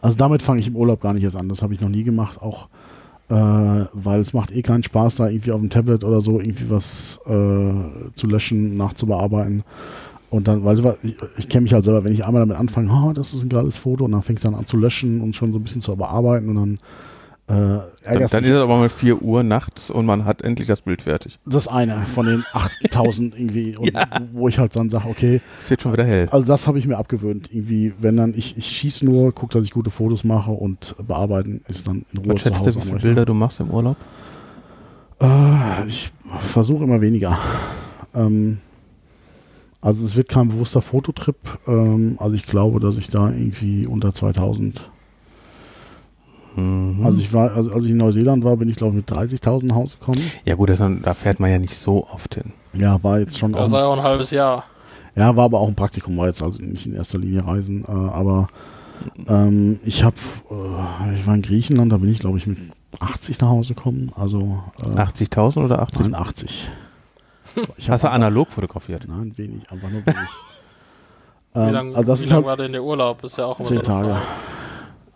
[0.01, 1.48] Also damit fange ich im Urlaub gar nicht erst an.
[1.48, 2.68] Das habe ich noch nie gemacht, auch
[3.29, 3.35] äh,
[3.92, 7.18] weil es macht eh keinen Spaß, da irgendwie auf dem Tablet oder so irgendwie was
[7.27, 7.31] äh,
[8.14, 9.62] zu löschen, nachzubearbeiten.
[10.31, 12.90] Und dann, weil so- ich, ich kenne mich halt selber, wenn ich einmal damit anfange,
[12.90, 15.37] oh, das ist ein geiles Foto, und dann fängst du dann an zu löschen und
[15.37, 16.79] schon so ein bisschen zu bearbeiten und dann
[17.53, 20.81] äh, Dann, dann ist es aber mal 4 Uhr nachts und man hat endlich das
[20.81, 21.38] Bild fertig.
[21.45, 24.07] Das eine von den 8000 irgendwie, Ja.
[24.33, 26.29] wo ich halt dann sage, okay, Es wird schon wieder hell.
[26.31, 27.53] also das habe ich mir abgewöhnt.
[27.53, 31.61] Irgendwie, wenn dann, ich, ich schieße nur, gucke, dass ich gute Fotos mache und bearbeiten
[31.69, 32.99] ist dann in Ruhe Was zu schätzt du, wie viele.
[32.99, 33.97] Bilder du machst im Urlaub?
[35.21, 36.11] Äh, ich
[36.41, 37.38] versuche immer weniger.
[38.15, 38.59] Ähm,
[39.81, 41.37] also es wird kein bewusster Fototrip.
[41.67, 44.88] Ähm, also ich glaube, dass ich da irgendwie unter 2000
[46.57, 47.05] Mhm.
[47.05, 49.67] Also ich war, also als ich in Neuseeland war, bin ich glaube ich mit 30.000
[49.67, 50.21] nach Hause gekommen.
[50.45, 52.53] ja gut, das, da fährt man ja nicht so oft hin.
[52.75, 54.65] Ja, war jetzt schon Das auch, war ja auch ein halbes Jahr.
[55.15, 57.91] ja, war aber auch ein Praktikum, war jetzt also nicht in erster Linie Reisen, äh,
[57.91, 58.49] aber
[59.29, 60.17] ähm, ich habe,
[60.51, 62.59] äh, ich war in Griechenland, da bin ich glaube ich mit
[63.01, 66.01] 80 nach Hause gekommen, also äh, 80.000 oder 80?
[66.01, 66.71] nein, 80.
[67.77, 69.07] Ich hab Hast du analog fotografiert?
[69.09, 70.17] Nein, wenig, einfach nur wenig.
[71.55, 73.23] Wie ähm, lange also wie lang halt war denn der Urlaub?
[73.25, 74.17] Ist ja auch immer zehn Tage.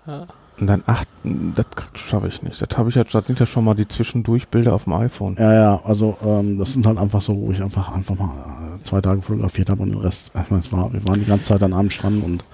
[0.05, 0.27] Frage.
[0.59, 2.63] Und dann acht, das schaffe ich nicht.
[2.63, 5.37] Das habe ich ja, das sind ja schon mal die Zwischendurchbilder auf dem iPhone.
[5.39, 8.33] Ja, ja, also ähm, das sind halt einfach so, wo ich einfach einfach mal
[8.79, 11.49] äh, zwei Tage fotografiert habe und den Rest, ich meine, war, wir waren die ganze
[11.49, 12.45] Zeit an einem Strand und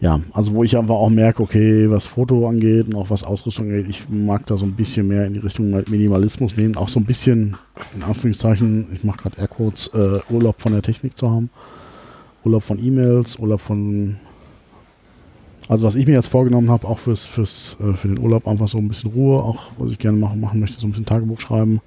[0.00, 3.66] ja, also wo ich einfach auch merke, okay, was Foto angeht und auch was Ausrüstung
[3.66, 7.00] angeht, ich mag da so ein bisschen mehr in die Richtung Minimalismus nehmen, auch so
[7.00, 7.56] ein bisschen,
[7.94, 11.50] in Anführungszeichen, ich mache gerade Airquotes, äh, Urlaub von der Technik zu haben,
[12.44, 14.16] Urlaub von E-Mails, Urlaub von
[15.70, 18.68] also was ich mir jetzt vorgenommen habe, auch fürs, fürs, äh, für den Urlaub, einfach
[18.68, 21.40] so ein bisschen Ruhe, auch was ich gerne machen, machen möchte, so ein bisschen Tagebuch
[21.40, 21.80] schreiben,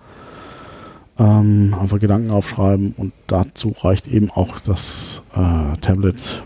[1.20, 6.42] ähm, einfach Gedanken aufschreiben und dazu reicht eben auch das äh, Tablet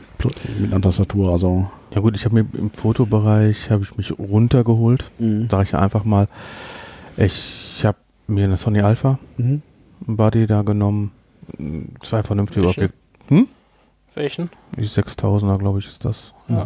[0.60, 1.32] mit einer Tastatur.
[1.32, 5.12] Also Ja gut, ich habe mir im Fotobereich, habe ich mich runtergeholt.
[5.50, 6.28] Sag ich einfach mal,
[7.18, 7.98] ich habe
[8.28, 9.62] mir eine Sony Alpha Mhm.
[10.02, 11.12] Body da genommen.
[12.02, 12.92] Zwei vernünftige Welche?
[13.30, 13.48] Objekte.
[14.16, 14.50] Welchen?
[14.76, 16.34] Die 6000er, glaube ich, ist das.
[16.48, 16.66] Ja.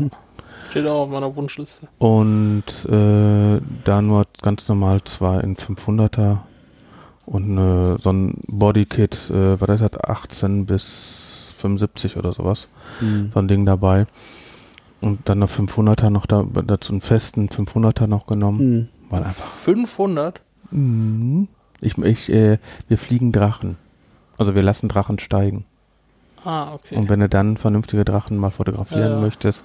[0.72, 1.90] Steht auch auf meiner Wunschliste.
[2.00, 6.38] Und äh, da nur ganz normal zwei in 500er
[7.26, 12.70] und eine, so ein Bodykit, äh, was das, 18 bis 75 oder sowas.
[13.02, 13.32] Mhm.
[13.34, 14.08] So ein Ding dabei.
[15.02, 18.60] Und dann eine 500er noch da, dazu einen festen 500er noch genommen.
[18.60, 18.88] Mhm.
[19.10, 20.40] Weil einfach 500?
[20.72, 21.50] Mhm.
[21.82, 23.76] Ich, ich, äh, wir fliegen Drachen.
[24.38, 25.66] Also wir lassen Drachen steigen.
[26.44, 26.96] Ah, okay.
[26.96, 29.20] Und wenn du dann vernünftige Drachen mal fotografieren Ja, ja.
[29.20, 29.64] möchtest,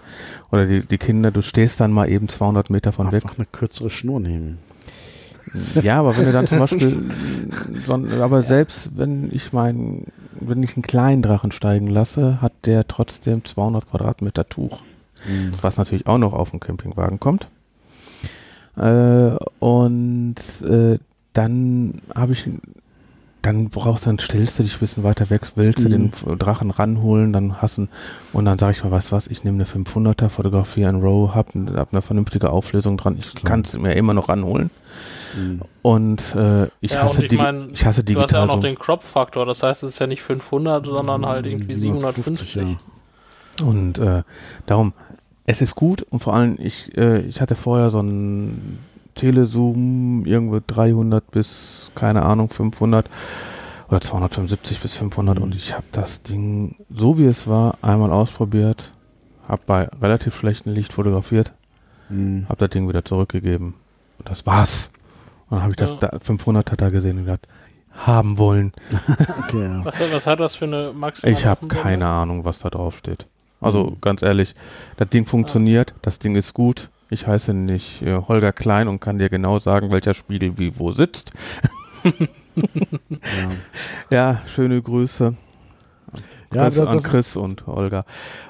[0.51, 3.25] oder die, die Kinder, du stehst dann mal eben 200 Meter von weg.
[3.25, 4.59] Einfach eine kürzere Schnur nehmen.
[5.81, 7.11] Ja, aber wenn du dann zum Beispiel,
[7.87, 10.07] so, aber selbst wenn ich meinen,
[10.39, 14.81] wenn ich einen kleinen Drachen steigen lasse, hat der trotzdem 200 Quadratmeter Tuch,
[15.63, 17.49] was natürlich auch noch auf den Campingwagen kommt.
[18.77, 20.35] Äh, und
[20.69, 20.99] äh,
[21.33, 22.49] dann habe ich,
[23.47, 26.11] dann brauchst du, dann stellst du dich ein bisschen weiter weg, willst du Mhm.
[26.27, 27.89] den Drachen ranholen, dann hast du,
[28.33, 31.35] und dann sage ich mal, weißt du was, ich nehme eine 500er, fotografiere in RAW,
[31.35, 34.71] hab, hab eine vernünftige Auflösung dran, ich kann es mir immer noch ranholen.
[35.37, 35.61] Mhm.
[35.83, 38.47] Und äh, ich, ja, hasse und ich meine, ich hasse du hast ja digital auch
[38.47, 38.61] noch so.
[38.63, 39.45] den Crop-Faktor.
[39.47, 42.55] Das heißt, es ist ja nicht 500, sondern halt irgendwie 750.
[42.55, 42.65] ja.
[43.65, 44.23] Und äh,
[44.67, 44.93] darum,
[45.45, 48.79] es ist gut und vor allem, ich, äh, ich hatte vorher so einen
[49.17, 53.09] Telezoom, irgendwo 300 bis, keine Ahnung, 500
[53.89, 55.43] oder 275 bis 500 Mhm.
[55.43, 58.93] und ich habe das Ding, so wie es war, einmal ausprobiert,
[59.49, 61.53] habe bei relativ schlechtem Licht fotografiert,
[62.09, 62.47] Mhm.
[62.49, 63.75] habe das Ding wieder zurückgegeben
[64.19, 64.91] und das war's.
[65.49, 65.97] Und dann habe ich das Ja.
[66.09, 67.47] da 500er da gesehen und gedacht,
[67.93, 68.73] haben wollen.
[69.49, 69.85] Okay, ja.
[69.85, 73.27] Was, was hat das für eine maximale Ich habe keine Ahnung, was da drauf steht.
[73.61, 73.97] Also Mhm.
[74.01, 74.55] ganz ehrlich,
[74.97, 76.91] das Ding funktioniert, das Ding ist gut.
[77.11, 80.93] Ich heiße nicht äh, Holger Klein und kann dir genau sagen, welcher Spiegel wie wo
[80.93, 81.33] sitzt.
[82.57, 83.51] ja.
[84.11, 85.35] Ja, schöne Grüße
[86.55, 88.05] Ja, Chris, das- an das Chris und Holger.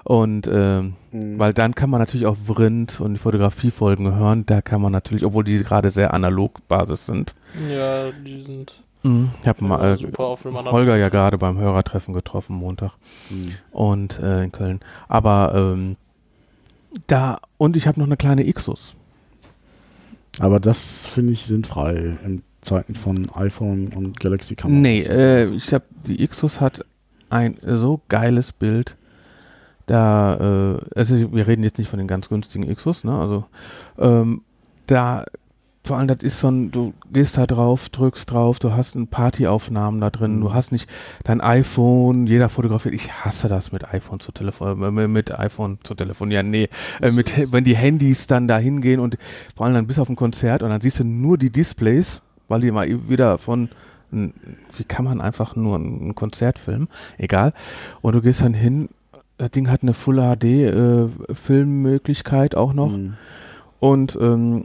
[0.05, 1.39] Und ähm, Mhm.
[1.39, 4.45] weil dann kann man natürlich auch Vrind und die Fotografiefolgen hören.
[4.47, 7.35] Da kann man natürlich, obwohl die gerade sehr analog Basis sind.
[7.71, 10.13] Ja, die sind Ich habe mal äh.
[10.71, 12.93] Holger ja gerade beim Hörertreffen getroffen Montag.
[13.31, 13.53] Mhm.
[13.71, 14.81] und äh, in Köln.
[15.09, 15.97] Aber ähm,
[17.07, 18.95] da und ich habe noch eine kleine Ixus.
[20.39, 24.83] Aber das finde ich sinnfrei in Zeiten von iPhone und Galaxy Kameras.
[24.83, 26.85] Nee, äh, ich habe die Ixus hat
[27.31, 28.97] ein so geiles Bild.
[29.87, 33.19] Da, äh, also wir reden jetzt nicht von den ganz günstigen Ixus, ne?
[33.19, 33.45] Also
[33.99, 34.43] ähm,
[34.87, 35.25] da
[35.87, 39.07] vor allem das ist so ein, du gehst da drauf, drückst drauf, du hast ein
[39.09, 40.41] Partyaufnahmen da drin, Mhm.
[40.41, 40.89] du hast nicht
[41.25, 42.95] dein iPhone, jeder fotografiert.
[42.95, 46.51] Ich hasse das mit iPhone zu telefonieren, äh, mit iPhone zu telefonieren.
[46.51, 46.69] Nee,
[47.01, 49.17] äh, mit, wenn die Handys dann da hingehen und
[49.57, 52.61] vor allem dann bis auf ein Konzert und dann siehst du nur die Displays, weil
[52.61, 53.69] die mal wieder von
[54.13, 56.89] wie kann man einfach nur ein, ein Konzert filmen?
[57.19, 57.53] Egal.
[58.03, 58.89] Und du gehst dann hin,
[59.37, 63.15] das Ding hat eine Full HD äh, Filmmöglichkeit auch noch Mhm.
[63.81, 64.65] und ähm,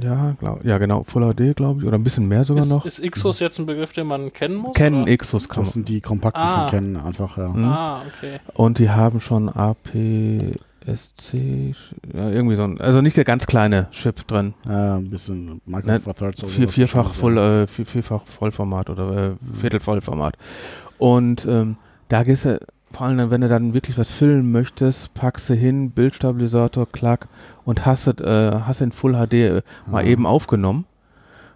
[0.00, 2.84] ja, glaub, ja genau, Full HD glaube ich oder ein bisschen mehr sogar Ist, noch.
[2.84, 4.76] ist Ixus jetzt ein Begriff, den man kennen muss?
[4.78, 5.06] Oder?
[5.08, 6.68] Ixus kann Das sind die kompakten Ah.
[6.68, 7.48] von Canon einfach, ja.
[7.48, 7.64] Mhm.
[7.64, 8.38] Ah, okay.
[8.54, 9.90] Und die haben schon AP
[10.86, 11.74] SC,
[12.14, 14.54] ja, irgendwie so ein, also nicht der ganz kleine Chip drin.
[14.64, 17.62] Ja, ein bisschen Micro Four Thirds oder Vier, vierfach, ja.
[17.62, 20.36] äh, vier, vierfach Vollformat oder äh, Viertelvollformat.
[20.98, 21.76] Und ähm,
[22.08, 22.58] da gehst du,
[22.92, 27.28] vor allem wenn du dann wirklich was filmen möchtest, packst du hin, Bildstabilisator, klack
[27.64, 30.06] und hast es, äh, hast in Full HD äh, mal Ah.
[30.06, 30.84] eben aufgenommen.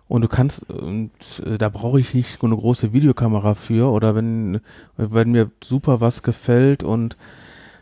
[0.07, 1.11] Und du kannst, und
[1.47, 4.61] äh, da brauche ich nicht eine große Videokamera für oder wenn,
[4.97, 7.17] wenn mir super was gefällt und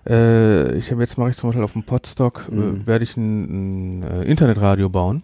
[0.09, 2.82] äh, ich habe jetzt mache ich zum Beispiel auf dem Podstock, Mhm.
[2.82, 5.22] äh, werde ich ein, ein äh, Internetradio bauen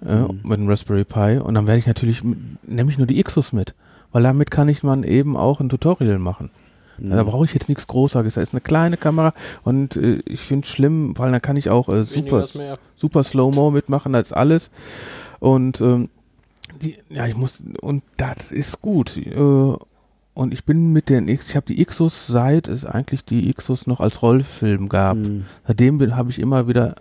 [0.00, 0.40] Mhm.
[0.44, 2.22] mit einem Raspberry Pi und dann werde ich natürlich,
[2.62, 3.74] nehme ich nur die Xus mit,
[4.12, 6.50] weil damit kann ich man eben auch ein Tutorial machen.
[6.98, 7.10] Mhm.
[7.10, 9.32] Da brauche ich jetzt nichts Großartiges, da ist eine kleine Kamera
[9.64, 12.46] und äh, ich finde es schlimm, weil dann kann ich auch äh, super,
[12.96, 14.70] super Slow-Mo mitmachen als alles
[15.40, 16.08] und ähm,
[16.82, 19.16] die, ja, ich muss, und das ist gut.
[19.16, 19.74] Äh,
[20.34, 23.86] und ich bin mit den X, ich habe die Xus seit es eigentlich die Xus
[23.88, 25.16] noch als Rollfilm gab.
[25.16, 25.46] Mhm.
[25.66, 26.94] Seitdem bin- habe ich immer wieder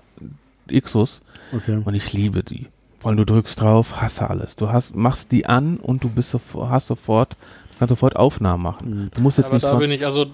[0.81, 1.21] Xus
[1.53, 1.81] Okay.
[1.85, 2.67] und ich liebe die.
[3.01, 4.55] Weil du drückst drauf, hasse alles.
[4.55, 7.37] Du hast, machst die an und du bist sofort, hast sofort,
[7.80, 8.89] kannst sofort Aufnahmen machen.
[9.05, 9.11] Mhm.
[9.15, 10.25] Du musst jetzt Aber nicht da bin ich, also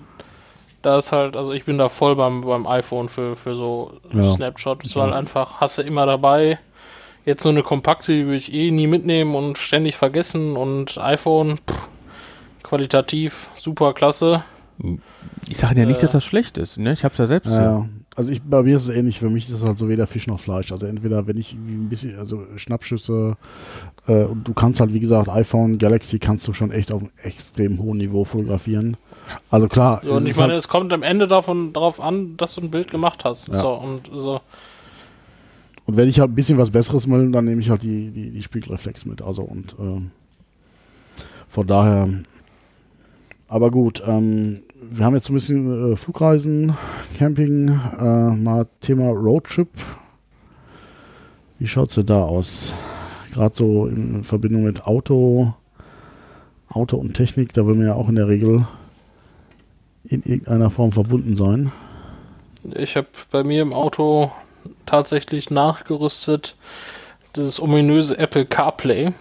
[0.82, 4.24] da ist halt, also ich bin da voll beim, beim iPhone für, für so Ja.
[4.24, 4.84] Snapshot.
[4.86, 6.60] Es war halt einfach, hast du immer dabei.
[7.26, 11.58] Jetzt so eine kompakte, die würde ich eh nie mitnehmen und ständig vergessen und iPhone,
[11.60, 11.88] pff,
[12.64, 14.44] qualitativ, super klasse.
[15.48, 16.78] ich sage ja nicht, äh, dass das schlecht ist.
[16.78, 16.92] Ne?
[16.94, 17.50] Ich habe es ja selbst.
[17.50, 17.90] Ja, Ja.
[18.18, 19.20] also ich, bei mir ist es ähnlich.
[19.20, 20.72] Für mich ist es halt so weder Fisch noch Fleisch.
[20.74, 23.38] Also entweder, wenn ich ein bisschen, also Schnappschüsse
[24.08, 27.12] äh, und du kannst halt, wie gesagt, iPhone, Galaxy kannst du schon echt auf einem
[27.22, 28.98] extrem hohen Niveau fotografieren.
[29.50, 30.02] Also klar.
[30.04, 32.72] So, und ich meine, halt, es kommt am Ende davon darauf an, dass du ein
[32.72, 33.48] Bild gemacht hast.
[33.48, 33.62] Ja.
[33.62, 34.42] So, und so.
[35.86, 38.32] und wenn ich halt ein bisschen was Besseres will, dann nehme ich halt die, die,
[38.32, 39.22] die Spiegelreflex mit.
[39.22, 40.12] Also und ähm,
[41.48, 42.10] von daher.
[43.48, 46.76] Aber gut, ähm, wir haben jetzt so ein bisschen äh, Flugreisen,
[47.18, 49.70] Camping, äh, mal Thema Roadtrip.
[51.60, 52.74] Wie schaut es denn da aus?
[53.34, 55.54] Gerade so in Verbindung mit Auto,
[56.70, 58.68] Auto und Technik, da will man ja auch in der Regel
[60.04, 61.72] in irgendeiner Form verbunden sein.
[62.76, 64.32] Ich habe bei mir im Auto
[64.86, 66.56] tatsächlich nachgerüstet
[67.36, 69.14] dieses ominöse Apple CarPlay.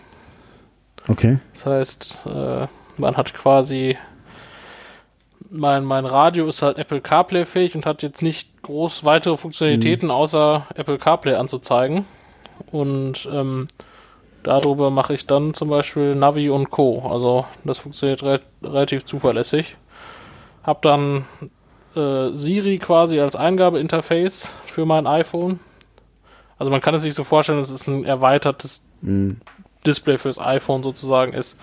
[1.09, 1.39] Okay.
[1.55, 2.67] Das heißt, äh,
[2.99, 3.97] man hat quasi
[5.51, 10.11] mein, mein Radio ist halt Apple CarPlay fähig und hat jetzt nicht groß weitere Funktionalitäten
[10.11, 12.05] außer Apple CarPlay anzuzeigen.
[12.71, 13.69] Und ähm,
[14.43, 17.09] darüber mache ich dann zum Beispiel Navi und Co.
[17.09, 19.77] Also das funktioniert re relativ zuverlässig.
[20.63, 21.25] Hab dann
[21.97, 25.61] äh, Siri quasi als Eingabeinterface für mein iPhone.
[26.59, 29.41] Also man kann es sich so vorstellen, es ist ein erweitertes Mhm.
[29.85, 31.59] Display fürs iPhone sozusagen ist,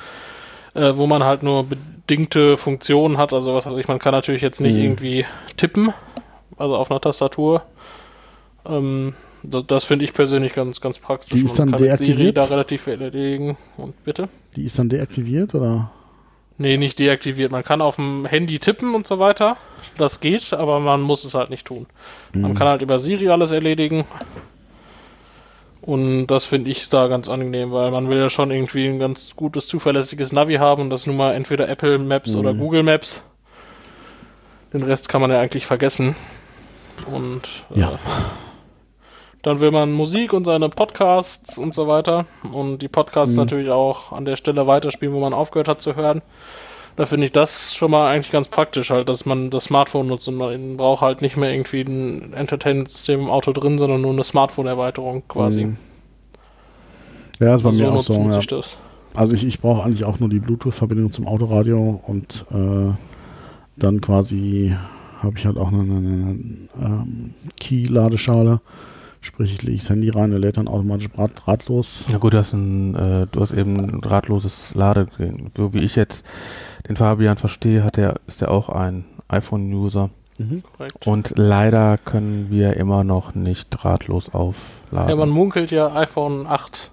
[0.74, 3.32] äh, wo man halt nur bedingte Funktionen hat.
[3.32, 4.82] Also was weiß ich, man kann natürlich jetzt nicht Mhm.
[4.82, 5.26] irgendwie
[5.56, 5.94] tippen,
[6.58, 7.62] also auf einer Tastatur.
[8.66, 9.14] Ähm,
[9.44, 11.32] das das finde ich persönlich ganz, ganz praktisch.
[11.40, 12.38] Die ist Man dann kann mit Siri deaktiviert?
[12.38, 13.58] da relativ viel erledigen.
[13.78, 14.30] Und bitte?
[14.56, 15.92] Die ist dann deaktiviert oder?
[16.58, 17.52] Nee, nicht deaktiviert.
[17.54, 19.56] Man kann auf dem Handy tippen und so weiter.
[19.98, 21.86] Das geht, aber man muss es halt nicht tun.
[22.34, 22.56] Man Mhm.
[22.56, 24.06] kann halt über Siri alles erledigen.
[25.82, 29.32] Und das finde ich da ganz angenehm, weil man will ja schon irgendwie ein ganz
[29.36, 32.60] gutes, zuverlässiges Navi haben und das nun mal entweder Apple Maps oder Mhm.
[32.60, 33.22] Google Maps.
[34.74, 36.16] Den Rest kann man ja eigentlich vergessen.
[37.12, 38.00] Und äh, Ja.
[39.42, 42.26] Dann will man Musik und seine Podcasts und so weiter.
[42.52, 43.40] Und die Podcasts Mhm.
[43.40, 46.22] natürlich auch an der Stelle weiterspielen, wo man aufgehört hat zu hören.
[46.98, 50.28] Da finde ich das schon mal eigentlich ganz praktisch, halt, dass man das Smartphone nutzt
[50.28, 54.26] und man braucht halt nicht mehr irgendwie ein Entertainment-System im Auto drin, sondern nur eine
[54.26, 55.66] Smartphone-Erweiterung quasi.
[55.66, 55.78] Mhm.
[57.42, 58.14] Ja, ist bei Also mir auch so.
[58.14, 58.40] Ja.
[58.40, 58.78] das.
[59.14, 62.92] Also ich, ich brauche eigentlich auch nur die Bluetooth-Verbindung zum Autoradio und äh,
[63.78, 64.76] dann quasi
[65.24, 66.38] habe ich halt auch eine, eine, eine
[66.82, 68.60] ähm, Key-Ladeschale.
[69.22, 72.06] Sprich, ich lege das Handy rein, er lädt dann automatisch drahtlos.
[72.10, 75.52] Na gut, du hast, ein, äh, du hast eben ein drahtloses Ladegerät.
[75.58, 76.26] So wie ich jetzt
[76.88, 80.10] den Fabian verstehe, hat der, ist er auch ein iPhone-User.
[80.38, 80.64] Mhm.
[81.06, 85.10] Und leider können wir immer noch nicht drahtlos aufladen.
[85.10, 86.90] Ja, man munkelt ja iPhone 8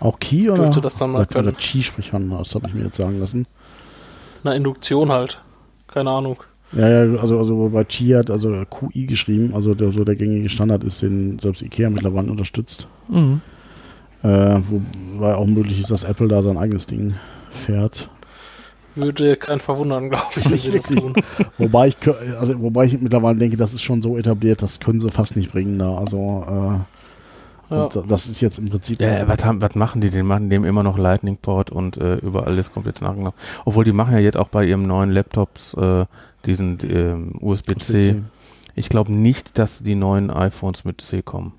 [0.00, 0.64] Auch Key oder?
[0.64, 1.48] dürfte das dann mal oder, können.
[1.48, 3.46] oder Qi spricht man, das habe ich mir jetzt sagen lassen.
[4.42, 5.40] Eine Induktion halt.
[5.86, 6.42] Keine Ahnung.
[6.72, 10.48] Ja, ja, also, also bei Qi hat also QI geschrieben, also der, so der gängige
[10.50, 12.86] Standard ist, den selbst Ikea mittlerweile unterstützt.
[13.08, 13.40] Mhm.
[14.22, 14.56] Äh,
[15.14, 17.14] wobei auch möglich ist, dass Apple da sein eigenes Ding
[17.50, 18.08] fährt.
[18.94, 21.00] Würde keinen verwundern, glaube ich, wenn Nicht sie das wirklich.
[21.00, 21.12] tun.
[21.58, 21.96] Wobei ich,
[22.38, 25.52] also, wobei ich mittlerweile denke, das ist schon so etabliert, das können sie fast nicht
[25.52, 25.96] bringen da.
[25.98, 26.44] Also
[27.70, 27.88] äh, Ja.
[28.08, 29.00] das ist jetzt im Prinzip.
[29.00, 30.10] Ja, was, haben, was machen die?
[30.10, 33.34] Die machen dem immer noch Lightning Port und äh, überall das kommt jetzt nachgenommen.
[33.64, 36.04] Obwohl die machen ja jetzt auch bei ihren neuen Laptops äh,
[36.46, 38.22] diesen ähm, USB-C
[38.74, 41.52] Ich glaube nicht, dass die neuen iPhones mit C kommen.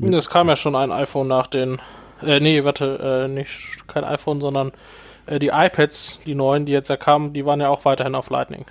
[0.00, 1.78] Es kam ja schon ein iPhone nach den.
[2.22, 4.72] Äh, nee, warte, äh, nicht kein iPhone, sondern
[5.26, 8.30] äh, die iPads, die neuen, die jetzt ja kamen, die waren ja auch weiterhin auf
[8.30, 8.64] Lightning.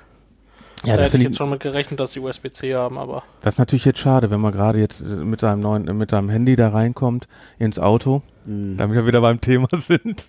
[0.83, 3.23] Ja, da hätte ich jetzt schon mit gerechnet, dass sie USB-C haben, aber.
[3.41, 6.11] das ist natürlich jetzt schade, wenn man gerade jetzt äh, mit seinem neuen, äh, mit
[6.11, 7.27] seinem Handy da reinkommt
[7.57, 8.77] ins Auto, Mhm.
[8.77, 10.25] damit wir wieder beim Thema sind.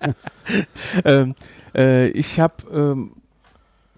[1.04, 1.34] ähm,
[1.74, 3.12] äh, ich habe, ähm,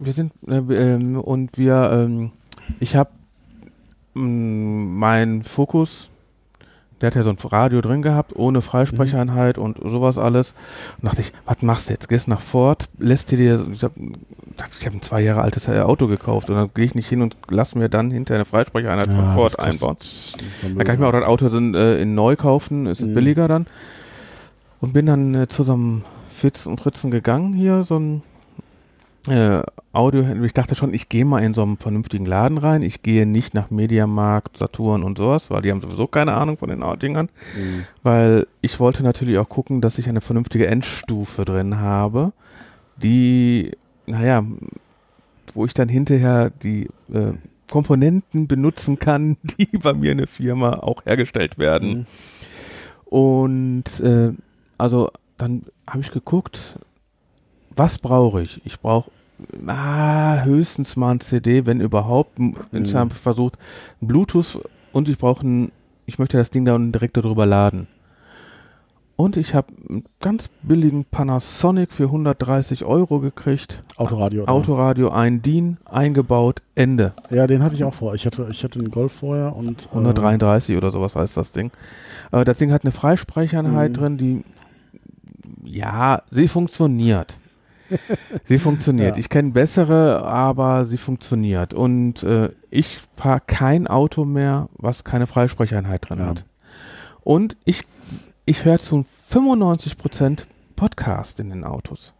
[0.04, 2.30] wir sind äh, ähm, und wir, ähm,
[2.80, 3.10] ich habe
[4.14, 6.08] mein Fokus,
[7.00, 10.54] der hat ja so ein Radio drin gehabt, ohne Freisprecheinheit und sowas alles.
[11.00, 12.08] Und dachte ich, was machst du jetzt?
[12.08, 13.94] Gehst nach Ford, lässt dir dir, ich habe
[14.78, 17.22] ich hab ein zwei Jahre altes äh, Auto gekauft und dann gehe ich nicht hin
[17.22, 19.96] und lass mir dann hinter eine Freisprecheinheit von Ja, Ford das kostet einbauen.
[20.60, 20.78] Vermögen.
[20.78, 23.14] Da kann ich mir auch das Auto dann, äh, in neu kaufen, ist es Mhm.
[23.14, 23.66] billiger dann.
[24.80, 28.22] Und bin dann äh, zu so einem Fitz und Fritzen gegangen hier, so ein
[29.28, 29.62] äh,
[29.92, 30.44] Audio.
[30.44, 32.82] Ich dachte schon, ich gehe mal in so einen vernünftigen Laden rein.
[32.82, 36.68] Ich gehe nicht nach Mediamarkt, Saturn und sowas, weil die haben sowieso keine Ahnung von
[36.68, 37.28] den Dingern.
[37.56, 37.84] Mhm.
[38.02, 42.32] Weil ich wollte natürlich auch gucken, dass ich eine vernünftige Endstufe drin habe,
[42.96, 43.72] die,
[44.06, 44.44] naja,
[45.54, 47.32] wo ich dann hinterher die äh,
[47.70, 51.90] Komponenten benutzen kann, die bei mir in der Firma auch hergestellt werden.
[51.90, 52.06] Mhm.
[53.04, 54.32] Und äh,
[54.78, 56.78] also dann habe ich geguckt,
[57.76, 58.60] was brauche ich?
[58.64, 59.10] Ich brauche
[59.66, 62.38] ah, höchstens mal ein CD, wenn überhaupt.
[62.72, 62.96] Ich Mhm.
[62.96, 63.58] habe versucht,
[64.00, 64.60] Bluetooth
[64.92, 65.72] und ich brauche ein,
[66.06, 67.86] ich möchte das Ding dann direkt darüber laden.
[69.14, 73.82] Und ich habe einen ganz billigen Panasonic für 130 Euro gekriegt.
[73.96, 74.46] Autoradio.
[74.46, 77.12] Autoradio, ein DIN, eingebaut, Ende.
[77.30, 78.14] Ja, den hatte ich auch vor.
[78.14, 79.84] Ich hatte, ich hatte einen Golf vorher und.
[79.84, 81.70] äh, 133 oder sowas heißt das Ding.
[82.32, 83.94] Äh, das Ding hat eine Freisprecheinheit Mhm.
[83.94, 84.44] drin, die
[85.64, 87.38] ja, sie funktioniert.
[88.48, 89.16] sie funktioniert.
[89.16, 89.20] Ja.
[89.20, 91.74] Ich kenne bessere, aber sie funktioniert.
[91.74, 96.26] Und äh, ich fahre kein Auto mehr, was keine Freisprecheinheit drin Ja.
[96.26, 96.44] hat.
[97.22, 97.84] Und ich,
[98.44, 100.40] ich höre zu 95%
[100.76, 102.12] Podcast in den Autos.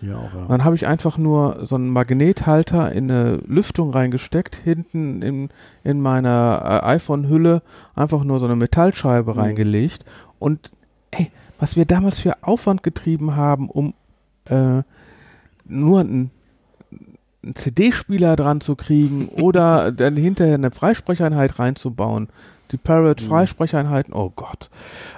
[0.00, 0.46] Ja, auch, ja.
[0.48, 5.48] Dann habe ich einfach nur so einen Magnethalter in eine Lüftung reingesteckt, hinten in,
[5.84, 7.62] in meiner äh, iPhone-Hülle
[7.94, 9.38] einfach nur so eine Metallscheibe Mhm.
[9.38, 10.04] reingelegt.
[10.40, 10.70] Und
[11.12, 13.94] ey, was wir damals für Aufwand getrieben haben, um
[14.46, 14.82] äh,
[15.72, 16.30] nur einen,
[17.42, 22.28] einen CD-Spieler dran zu kriegen oder dann hinterher eine Freisprecheinheit reinzubauen.
[22.70, 24.12] Die Parrot Mhm.
[24.12, 24.70] Oh Gott.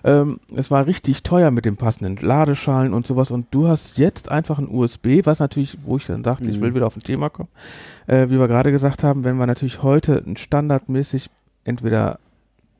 [0.02, 3.30] Ähm, es war richtig teuer mit den passenden Ladeschalen und sowas.
[3.30, 6.62] Und du hast jetzt einfach ein USB, was natürlich, wo ich dann dachte, ich Mhm.
[6.62, 7.48] will wieder auf ein Thema kommen.
[8.08, 11.30] Äh, wie wir gerade gesagt haben, wenn wir natürlich heute ein standardmäßig
[11.64, 12.18] entweder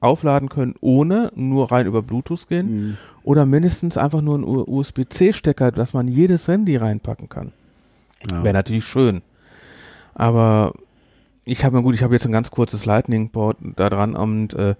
[0.00, 2.96] aufladen können, ohne nur rein über Bluetooth gehen, Mhm.
[3.22, 7.52] oder mindestens einfach nur einen USB-C-Stecker, dass man jedes Handy reinpacken kann.
[8.30, 8.42] Ja.
[8.44, 9.22] Wäre natürlich schön.
[10.14, 10.72] Aber
[11.44, 14.74] ich habe mir gut, ich habe jetzt ein ganz kurzes Lightning-Board da dran und äh,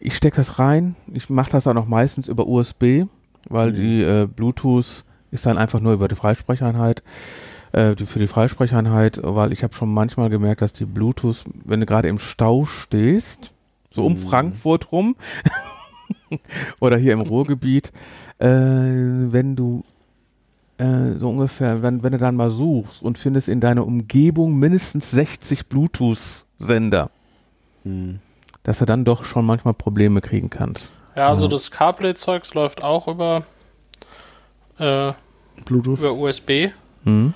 [0.00, 0.96] ich stecke das rein.
[1.12, 3.04] Ich mache das dann auch meistens über USB,
[3.48, 3.74] weil Mhm.
[3.74, 7.02] die äh, Bluetooth ist dann einfach nur über die Freisprecheinheit.
[7.72, 11.80] Äh, die, für die Freisprecheinheit, weil ich habe schon manchmal gemerkt, dass die Bluetooth, wenn
[11.80, 13.54] du gerade im Stau stehst,
[13.90, 14.18] so um Mhm.
[14.18, 15.16] Frankfurt rum
[16.80, 17.92] oder hier im Ruhrgebiet,
[18.38, 19.84] äh, wenn du
[20.82, 25.10] äh, so ungefähr, wenn, wenn du dann mal suchst und findest in deiner Umgebung mindestens
[25.10, 27.10] 60 Bluetooth-Sender,
[27.84, 28.20] Mhm.
[28.62, 30.90] dass du dann doch schon manchmal Probleme kriegen kannst.
[31.16, 31.48] Ja, also Ja.
[31.50, 33.44] das CarPlay-Zeugs läuft auch über,
[34.78, 35.12] äh,
[35.64, 35.98] Bluetooth.
[35.98, 36.70] über USB.
[37.04, 37.34] Mhm.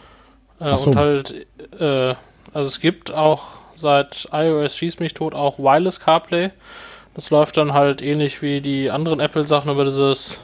[0.61, 0.87] Äh, so.
[0.91, 1.47] Und halt,
[1.79, 2.15] äh,
[2.55, 3.45] also es gibt auch
[3.77, 6.51] seit iOS Schieß mich tot auch Wireless CarPlay.
[7.15, 10.39] Das läuft dann halt ähnlich wie die anderen Apple-Sachen über dieses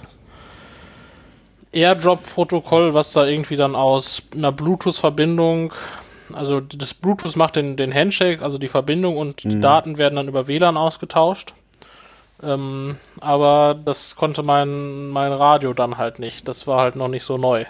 [1.73, 5.73] AirDrop-Protokoll, was da irgendwie dann aus einer Bluetooth-Verbindung,
[6.33, 9.61] also das Bluetooth macht den, den Handshake, also die Verbindung und die Mhm.
[9.61, 11.55] Daten werden dann über WLAN ausgetauscht.
[12.43, 16.49] Ähm, aber das konnte mein, mein Radio dann halt nicht.
[16.49, 17.65] Das war halt noch nicht so neu.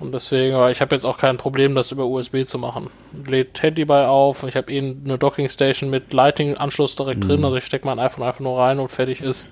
[0.00, 2.88] Und deswegen, aber ich habe jetzt auch kein Problem, das über USB zu machen.
[3.26, 7.44] Lädt Handy bei auf und ich habe eh eine Dockingstation mit Lighting-Anschluss direkt drin.
[7.44, 9.46] Also ich stecke mein iPhone einfach nur rein und fertig ist.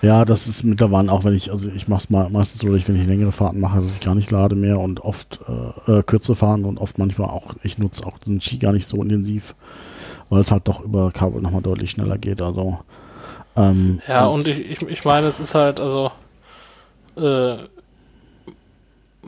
[0.00, 2.76] Ja, das ist mittlerweile auch, wenn ich, also ich mache es mal meistens so, dass
[2.76, 5.40] ich, wenn ich längere Fahrten mache, dass ich gar nicht lade mehr und oft
[5.86, 8.88] äh, äh, kürzere Fahren und oft manchmal auch, ich nutze auch den Ski gar nicht
[8.88, 9.56] so intensiv,
[10.30, 12.40] weil es halt doch über Kabel nochmal deutlich schneller geht.
[12.40, 12.78] Also
[13.56, 16.12] ähm, Ja, und ich, ich, ich meine, es ist halt, also,
[17.16, 17.56] äh,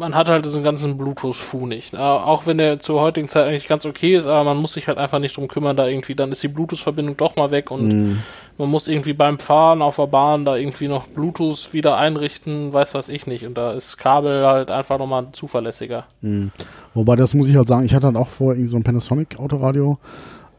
[0.01, 1.94] man hat halt diesen ganzen Bluetooth-Fu nicht.
[1.94, 4.88] Äh, auch wenn der zur heutigen Zeit eigentlich ganz okay ist, aber man muss sich
[4.88, 7.86] halt einfach nicht drum kümmern, da irgendwie, dann ist die Bluetooth-Verbindung doch mal weg und
[7.86, 8.16] mh,
[8.59, 12.94] man muss irgendwie beim Fahren auf der Bahn da irgendwie noch Bluetooth wieder einrichten, weiß
[12.94, 13.44] was ich nicht.
[13.46, 16.05] Und da ist Kabel halt einfach nochmal zuverlässiger.
[16.22, 16.51] Mhm.
[16.94, 19.38] Wobei, das muss ich halt sagen, ich hatte halt auch vorher irgendwie so ein Panasonic
[19.38, 19.98] Autoradio,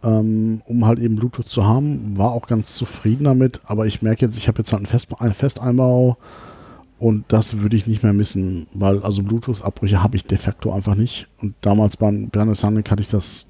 [0.04, 4.26] ähm, um halt eben Bluetooth zu haben, war auch ganz zufrieden damit, aber ich merke
[4.26, 6.18] jetzt, ich habe jetzt halt einen, Fest, einen Festeinbau
[7.02, 10.94] und das würde ich nicht mehr missen, weil also Bluetooth-Abbrüche habe ich de facto einfach
[10.94, 11.28] nicht.
[11.42, 13.48] Und damals beim Panasonic hatte ich das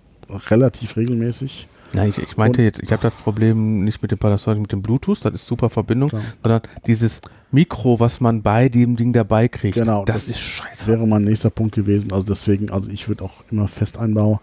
[0.50, 1.68] relativ regelmäßig.
[1.92, 4.72] Nein, ich, ich meinte und, jetzt, ich habe das Problem nicht mit dem Panasonic, mit
[4.72, 6.22] dem Bluetooth, das ist super Verbindung, klar.
[6.42, 7.20] sondern dieses
[7.52, 9.76] Mikro, was man bei dem Ding dabei kriegt.
[9.76, 10.88] Genau, das, das ist scheiße.
[10.88, 12.14] Wäre mein nächster Punkt gewesen.
[12.14, 14.40] Also deswegen, also ich würde auch immer fest einbauen.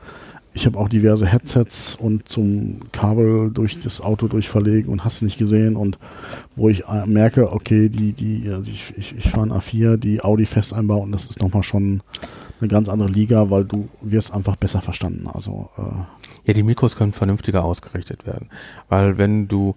[0.58, 5.38] Ich habe auch diverse Headsets und zum Kabel durch das Auto durchverlegen und hast nicht
[5.38, 6.00] gesehen und
[6.56, 10.20] wo ich äh, merke, okay, die, die, also ich, ich, ich fahre ein A4, die
[10.20, 12.02] Audi fest einbauen, das ist nochmal schon
[12.58, 15.28] eine ganz andere Liga, weil du wirst einfach besser verstanden.
[15.32, 15.82] Also äh,
[16.46, 18.48] ja, die Mikros können vernünftiger ausgerichtet werden.
[18.88, 19.76] Weil wenn du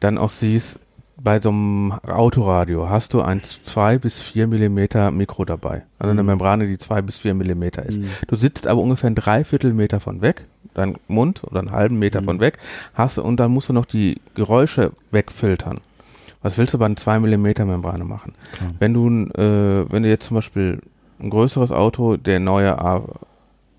[0.00, 0.78] dann auch siehst,
[1.16, 5.82] bei so einem Autoradio hast du ein 2 bis 4 Millimeter Mikro dabei.
[5.98, 6.28] Also eine mhm.
[6.28, 7.98] Membrane, die 2 bis 4 Millimeter ist.
[7.98, 8.10] Mhm.
[8.26, 10.44] Du sitzt aber ungefähr ein Dreiviertelmeter von weg,
[10.74, 12.24] dein Mund oder einen halben Meter mhm.
[12.24, 12.58] von weg,
[12.94, 15.80] hast und dann musst du noch die Geräusche wegfiltern.
[16.42, 18.34] Was willst du bei einer 2 Millimeter Membrane machen?
[18.52, 18.74] Klar.
[18.78, 20.80] Wenn du, äh, wenn du jetzt zum Beispiel
[21.20, 23.02] ein größeres Auto, der neue A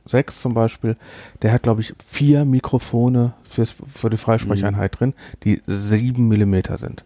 [0.05, 0.95] 6 zum Beispiel,
[1.41, 4.97] der hat, glaube ich, vier Mikrofone fürs, für die Freisprecheinheit mhm.
[4.97, 5.13] drin,
[5.43, 7.03] die sieben Millimeter sind.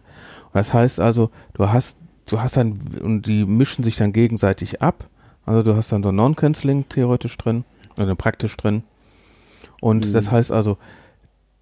[0.52, 1.96] Das heißt also, du hast,
[2.26, 5.08] du hast dann, und die mischen sich dann gegenseitig ab.
[5.46, 7.64] Also du hast dann so Non-Canceling theoretisch drin,
[7.96, 8.82] oder praktisch drin.
[9.80, 10.12] Und mhm.
[10.12, 10.78] das heißt also,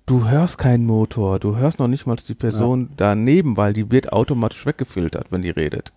[0.07, 2.95] du hörst keinen Motor, du hörst noch nicht mal die Person ja.
[2.97, 5.93] daneben, weil die wird automatisch weggefiltert, wenn die redet.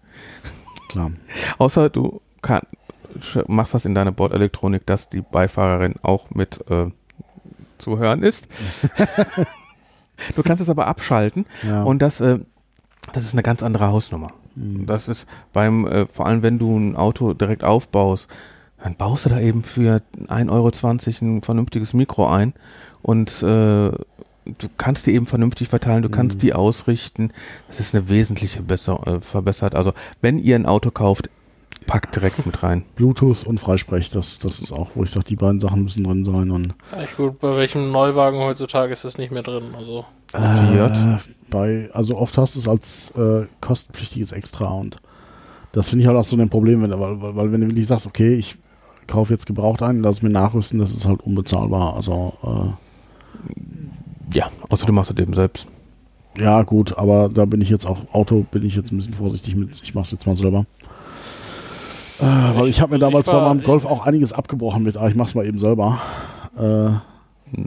[0.90, 1.12] Klar.
[1.58, 2.62] Außer du kann,
[3.48, 6.88] machst das in deiner Bordelektronik, dass die Beifahrerin auch mit äh,
[7.78, 8.48] zu hören ist.
[10.36, 11.84] du kannst es aber abschalten ja.
[11.84, 12.40] und das, äh,
[13.14, 14.28] das ist eine ganz andere Hausnummer.
[14.56, 14.86] Mhm.
[14.86, 18.28] Das ist beim, äh, vor allem wenn du ein Auto direkt aufbaust,
[18.84, 22.54] dann baust du da eben für 1,20 Euro ein vernünftiges Mikro ein
[23.02, 23.92] und äh,
[24.46, 26.40] du kannst die eben vernünftig verteilen, du kannst mhm.
[26.42, 27.32] die ausrichten.
[27.68, 29.76] Das ist eine wesentliche besser, äh, verbessert.
[29.76, 31.30] Also wenn ihr ein Auto kauft,
[31.88, 32.84] Pack direkt mit rein.
[32.96, 36.24] Bluetooth und Freisprech, das, das ist auch, wo ich sage, die beiden Sachen müssen drin
[36.24, 36.52] sein.
[36.52, 39.74] Und ja, gut, bei welchem Neuwagen heutzutage ist das nicht mehr drin?
[39.76, 41.18] Also, äh,
[41.52, 44.98] bei, also oft hast du es als äh, kostenpflichtiges Extra und
[45.74, 47.88] das finde ich halt auch so ein Problem, wenn, weil, weil, weil wenn du wirklich
[47.88, 48.58] sagst, okay, ich
[49.08, 51.96] kaufe jetzt gebraucht ein, lass mir nachrüsten, das ist halt unbezahlbar.
[51.96, 55.68] Also äh, ja, außer du machst es eben selbst.
[56.38, 59.56] Ja, gut, aber da bin ich jetzt auch, Auto bin ich jetzt ein bisschen vorsichtig
[59.56, 60.66] mit, ich mache es jetzt mal selber.
[62.20, 64.98] Äh, weil ich, ich habe mir damals war, bei meinem Golf auch einiges abgebrochen mit,
[64.98, 66.00] ah, ich mach's mal eben selber.
[66.58, 66.92] Äh,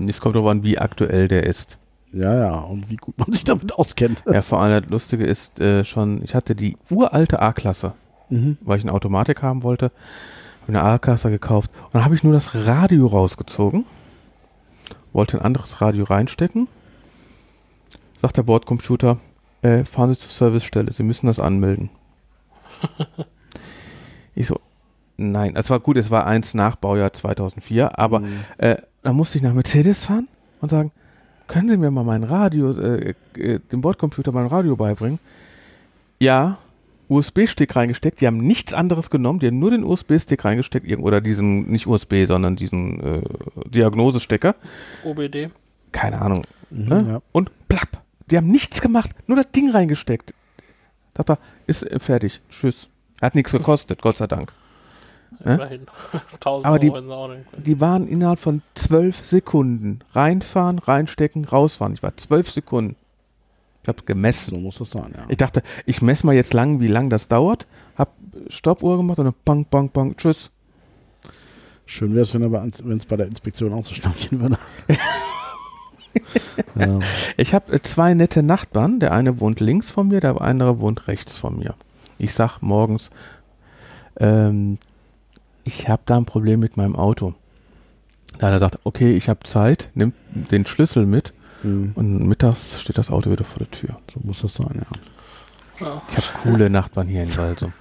[0.08, 1.78] es kommt darauf an, wie aktuell der ist.
[2.14, 4.22] Ja, ja, und wie gut man sich damit auskennt.
[4.30, 7.92] Ja, vor allem das Lustige ist äh, schon, ich hatte die uralte A-Klasse,
[8.28, 8.56] mhm.
[8.60, 9.90] weil ich eine Automatik haben wollte.
[10.62, 13.84] Habe eine A-Klasse gekauft und dann habe ich nur das Radio rausgezogen,
[15.12, 16.68] wollte ein anderes Radio reinstecken.
[18.22, 19.18] Sagt der Bordcomputer,
[19.62, 21.90] äh, fahren Sie zur Servicestelle, Sie müssen das anmelden.
[24.36, 24.60] Ich so,
[25.16, 28.40] nein, es war gut, es war eins nach Baujahr 2004, aber mhm.
[28.58, 30.26] äh, dann musste ich nach Mercedes fahren
[30.60, 30.90] und sagen,
[31.46, 35.18] können Sie mir mal mein Radio, äh, äh, dem Bordcomputer mein Radio beibringen?
[36.18, 36.58] Ja,
[37.08, 41.70] USB-Stick reingesteckt, die haben nichts anderes genommen, die haben nur den USB-Stick reingesteckt, oder diesen,
[41.70, 43.22] nicht USB, sondern diesen äh,
[43.66, 44.54] Diagnosestecker.
[45.04, 45.50] OBD.
[45.92, 46.44] Keine Ahnung.
[46.70, 47.06] Mhm, ne?
[47.08, 47.22] ja.
[47.32, 50.32] Und plapp, die haben nichts gemacht, nur das Ding reingesteckt.
[51.14, 52.88] Er, ist äh, fertig, tschüss.
[53.20, 54.52] Hat nichts gekostet, Gott sei Dank.
[55.44, 55.86] Immerhin.
[56.44, 56.92] Aber die,
[57.56, 60.00] die waren innerhalb von zwölf Sekunden.
[60.12, 61.94] Reinfahren, reinstecken, rausfahren.
[61.94, 62.96] Ich war zwölf Sekunden.
[63.82, 64.50] Ich habe gemessen.
[64.50, 65.24] So muss das sein, ja.
[65.28, 67.66] Ich dachte, ich messe mal jetzt lang, wie lang das dauert.
[67.96, 68.12] Hab
[68.48, 70.50] Stoppuhr gemacht und dann bang, bang, bang, tschüss.
[71.86, 74.58] Schön wäre es, wenn es bei der Inspektion auch so schnell gehen würde.
[76.76, 76.98] ja.
[77.36, 79.00] Ich habe äh, zwei nette Nachbarn.
[79.00, 81.74] Der eine wohnt links von mir, der andere wohnt rechts von mir.
[82.18, 83.10] Ich sag morgens,
[84.18, 84.78] ähm,
[85.64, 87.34] ich habe da ein Problem mit meinem Auto.
[88.38, 90.14] Da hat er sagt, okay, ich habe Zeit, nimmt
[90.50, 91.92] den Schlüssel mit mhm.
[91.94, 93.96] und mittags steht das Auto wieder vor der Tür.
[94.10, 94.98] So muss das sein, ja.
[95.76, 97.72] Ich habe coole Nachbarn hier in Walsum.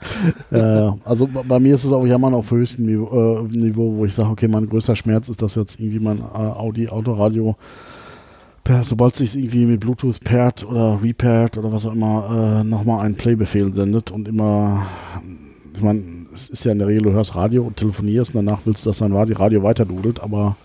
[0.50, 4.14] ja, also bei mir ist es auch Jammern auf höchstem Niveau, äh, Niveau wo ich
[4.14, 7.56] sage, okay, mein größter Schmerz ist, dass jetzt irgendwie mein äh, Audi Autoradio
[8.64, 13.06] per, sobald sich irgendwie mit Bluetooth pairt oder repairt oder was auch immer, äh, nochmal
[13.06, 14.86] einen Playbefehl sendet und immer,
[15.74, 16.02] ich meine,
[16.32, 18.90] es ist ja in der Regel, du hörst Radio und telefonierst und danach willst du,
[18.90, 20.56] dass dein Radio weiter dudelt, aber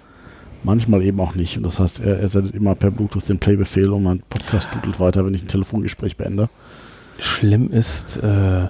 [0.65, 1.57] Manchmal eben auch nicht.
[1.57, 4.97] Und das heißt, er, er sendet immer per Bluetooth den Playbefehl und mein Podcast tut
[4.99, 6.47] weiter, wenn ich ein Telefongespräch beende.
[7.19, 8.67] Schlimm ist, äh,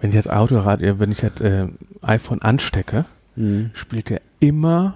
[0.00, 1.66] wenn ich das Autoradio, wenn ich das äh,
[2.00, 3.04] iPhone anstecke,
[3.34, 3.70] Mhm.
[3.72, 4.94] spielt er immer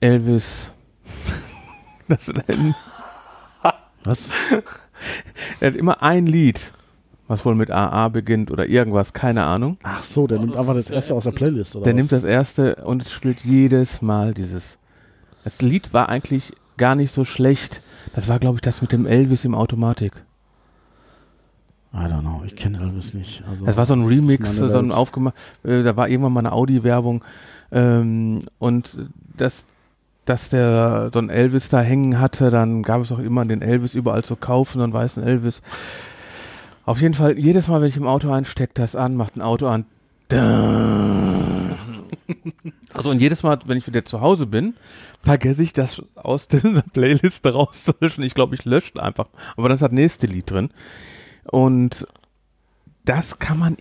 [0.00, 0.70] Elvis.
[2.08, 2.32] das,
[4.04, 4.30] Was?
[5.60, 6.72] er hat immer ein Lied,
[7.32, 9.78] was wohl mit AA beginnt oder irgendwas, keine Ahnung.
[9.82, 11.30] Ach so, der Oh, nimmt das einfach das erste aus der.
[11.32, 11.84] Playlist, oder?
[11.84, 11.96] Der was?
[11.98, 14.78] nimmt das erste und spielt jedes Mal dieses.
[15.42, 17.82] Das Lied war eigentlich gar nicht so schlecht.
[18.14, 20.12] Das war, glaube ich, das mit dem Elvis im Automatik.
[21.94, 23.42] I don't know, ich kenne Elvis nicht.
[23.50, 25.34] Also, Das war so ein Remix, so ein aufgemacht.
[25.64, 27.22] Äh, da war irgendwann mal eine Audi-Werbung
[27.70, 28.96] ähm, und
[29.36, 29.64] das,
[30.24, 33.94] dass der so ein Elvis da hängen hatte, dann gab es auch immer den Elvis
[33.94, 35.60] überall zu kaufen, so einen weißen Elvis.
[36.84, 39.66] Auf jeden Fall, jedes Mal, wenn ich im Auto einstecke, das an, macht ein Auto
[39.66, 39.84] an.
[42.94, 44.74] Also und jedes Mal, wenn ich wieder zu Hause bin,
[45.22, 46.60] vergesse ich das aus der
[46.92, 48.22] Playlist rauszulöschen.
[48.22, 49.28] Ich glaube, ich lösche einfach.
[49.56, 50.70] Aber dann ist das nächste Lied drin.
[51.44, 52.06] Und
[53.04, 53.76] das kann man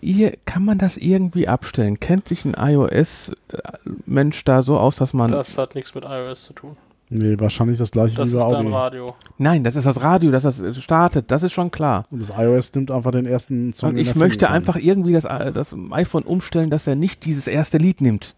[0.46, 2.00] kann man das irgendwie abstellen?
[2.00, 5.30] Kennt sich ein iOS-Mensch da so aus, dass man.
[5.30, 6.78] Das hat nichts mit iOS zu tun.
[7.14, 8.74] Nee, wahrscheinlich das gleiche Das wie ist bei dein Audi.
[8.74, 9.16] Radio.
[9.38, 12.06] Nein, das ist das Radio, das das startet, das ist schon klar.
[12.10, 13.90] Und das iOS nimmt einfach den ersten Song.
[13.92, 18.00] Und ich möchte einfach irgendwie das, das iPhone umstellen, dass er nicht dieses erste Lied
[18.00, 18.34] nimmt.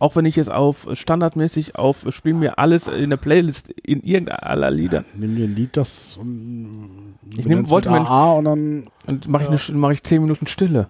[0.00, 4.70] Auch wenn ich es auf standardmäßig auf spiel mir alles in der Playlist in irgendeiner
[4.72, 5.04] Lieder.
[5.14, 6.16] Nimm dir ein Lied, das.
[6.20, 8.86] um, Ich du nehm- wollte mir- AA und dann.
[9.06, 9.54] Und mache Ja.
[9.54, 10.88] ich, eine- mach ich zehn Minuten Stille.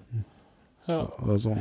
[0.89, 1.09] Ja.
[1.22, 1.57] Oder so.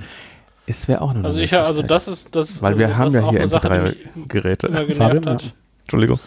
[0.67, 3.05] Es wäre auch noch eine Also ich also das ist das Weil wir also haben
[3.05, 4.67] das ja ist auch hier eine Sache, die mich MP3-Geräte.
[4.67, 5.53] immer genervt Fabian, hat.
[5.85, 6.19] Entschuldigung.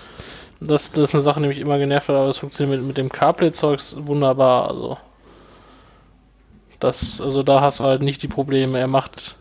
[0.60, 2.96] Das, das ist eine Sache, die mich immer genervt hat, aber es funktioniert mit, mit
[2.96, 4.68] dem CarPlay-Zeugs wunderbar.
[4.68, 4.98] Also
[6.80, 8.78] das, also da hast du halt nicht die Probleme.
[8.78, 9.36] Er macht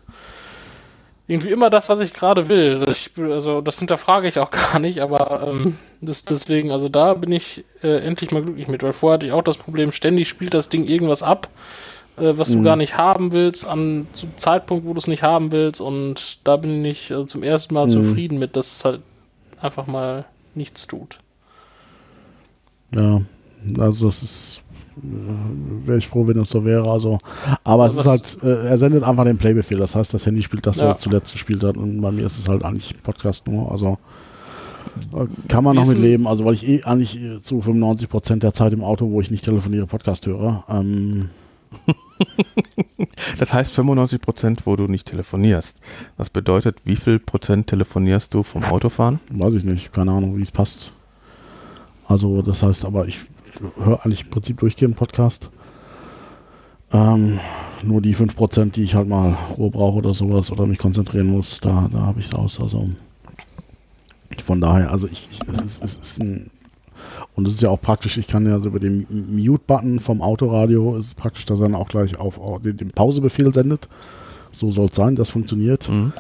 [1.28, 2.84] irgendwie immer das, was ich gerade will.
[2.89, 7.32] Ich, also das hinterfrage ich auch gar nicht, aber ähm, das, deswegen, also da bin
[7.32, 10.53] ich äh, endlich mal glücklich mit, weil vorher hatte ich auch das Problem, ständig spielt
[10.53, 11.49] das Ding irgendwas ab,
[12.18, 12.63] äh, was du Mhm.
[12.63, 16.57] gar nicht haben willst, an zum Zeitpunkt, wo du es nicht haben willst und da
[16.57, 17.91] bin ich also zum ersten Mal Mhm.
[17.91, 19.01] zufrieden mit, dass es halt
[19.62, 21.20] einfach mal nichts tut.
[22.97, 23.22] Ja,
[23.80, 24.62] also das ist.
[24.97, 26.89] äh, Wäre ich froh, wenn das so wäre.
[26.89, 27.18] Also,
[27.64, 29.78] aber es Aber ist halt, äh, er sendet einfach den Playbefehl.
[29.78, 30.88] Das heißt, das Handy spielt das, Ja.
[30.88, 31.78] was es zuletzt gespielt hat.
[31.78, 33.72] Und bei mir ist es halt eigentlich Podcast nur.
[33.72, 33.97] Also
[35.14, 36.28] äh, kann man Wie noch mit leben.
[36.28, 39.43] Also weil ich eh eigentlich zu 95 Prozent der Zeit im Auto, wo ich nicht
[39.45, 40.64] telefoniere, Podcast höre.
[40.70, 41.30] Ähm,
[43.39, 45.80] Das heißt 95 Prozent, wo du nicht telefonierst.
[46.17, 49.19] Das bedeutet, wie viel Prozent telefonierst du vom Autofahren?
[49.30, 50.91] weiß ich nicht, keine Ahnung, wie es passt.
[52.07, 53.25] Also das heißt, aber ich
[53.78, 55.49] höre eigentlich im Prinzip durchgehend Podcast.
[56.91, 57.39] Ähm,
[57.84, 61.59] nur die 5%, die ich halt mal Ruhe brauche oder sowas oder mich konzentrieren muss,
[61.59, 62.59] da, da habe ich es aus.
[62.59, 62.89] Also
[64.43, 66.49] von daher, also ich, ich es, ist, es ist ein
[67.36, 70.97] und es ist ja auch praktisch, ich kann ja so über den Mute-Button vom Autoradio,
[70.97, 73.88] ist praktisch, dass er dann auch gleich auf, auf den, Pausebefehl sendet.
[74.51, 75.88] So soll es sein, das funktioniert.
[75.89, 76.13] Mhm.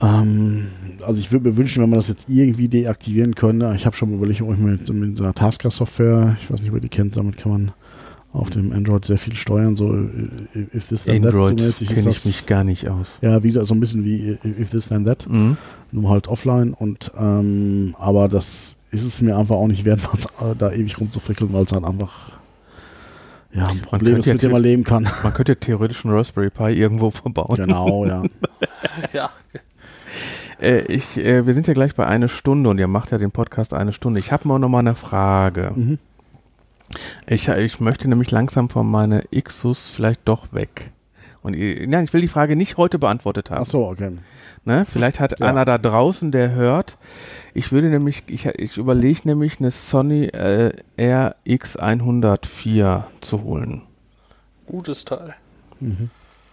[0.00, 0.68] Ähm,
[1.06, 3.72] also ich würde mir wünschen, wenn man das jetzt irgendwie deaktivieren könnte.
[3.76, 6.80] Ich habe schon mal überlegt, ob ich mit, mit dieser Tasker-Software, ich weiß nicht, wer
[6.80, 7.72] die kennt, damit kann man
[8.32, 9.76] auf dem Android sehr viel steuern.
[9.76, 9.94] So
[10.74, 13.12] if this then that Android mäßig ist kenne ich mich gar nicht aus.
[13.22, 15.56] Ja, wie so, so ein bisschen wie if this then that, Mhm.
[15.92, 16.74] nur halt offline.
[16.74, 20.00] Und ähm, aber das ist es mir einfach auch nicht wert,
[20.40, 22.32] äh, da ewig rumzufrickeln, weil es halt einfach
[23.52, 25.08] ja ein Problem ist, ja mit dem man leben kann.
[25.22, 27.56] Man könnte theoretisch einen Raspberry Pi irgendwo verbauen.
[27.56, 28.22] genau, ja.
[29.12, 29.30] Ja,
[30.60, 33.30] Äh, ich, äh, wir sind ja gleich bei einer Stunde und ihr macht ja den
[33.30, 34.20] Podcast eine Stunde.
[34.20, 35.72] Ich habe mal noch mal eine Frage.
[35.74, 35.98] Mhm.
[37.26, 40.92] Ich, ich möchte nämlich langsam von meiner Ixus vielleicht doch weg.
[41.42, 43.62] Und ich, nein, ich will die Frage nicht heute beantwortet haben.
[43.62, 44.12] Ach so, okay.
[44.64, 44.84] Ne?
[44.90, 45.46] Vielleicht hat Ja.
[45.46, 46.96] einer da draußen, der hört.
[47.56, 53.80] Ich würde nämlich, ich, ich überlege nämlich eine Sony äh, RX104 zu holen.
[54.66, 55.34] gutes Teil.
[55.80, 56.10] Mhm.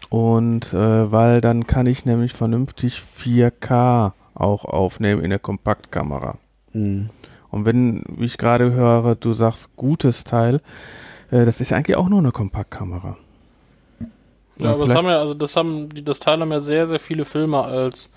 [0.07, 6.37] Und äh, weil dann kann ich nämlich vernünftig 4K auch aufnehmen in der Kompaktkamera.
[6.71, 7.09] Mhm.
[7.51, 10.61] Und wenn, wie ich gerade höre, du sagst gutes Teil,
[11.31, 13.17] äh, das ist eigentlich auch nur eine Kompaktkamera.
[14.55, 17.01] Ja, aber das haben ja, also das haben, die, das Teil haben ja sehr, sehr
[17.01, 18.09] viele Filme als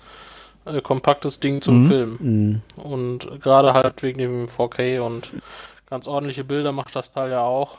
[0.67, 1.87] äh, kompaktes Ding zum Mhm.
[1.87, 2.17] Film.
[2.19, 2.81] Mhm.
[2.81, 5.31] Und gerade halt wegen dem 4K und
[5.89, 7.77] ganz ordentliche Bilder macht das Teil ja auch.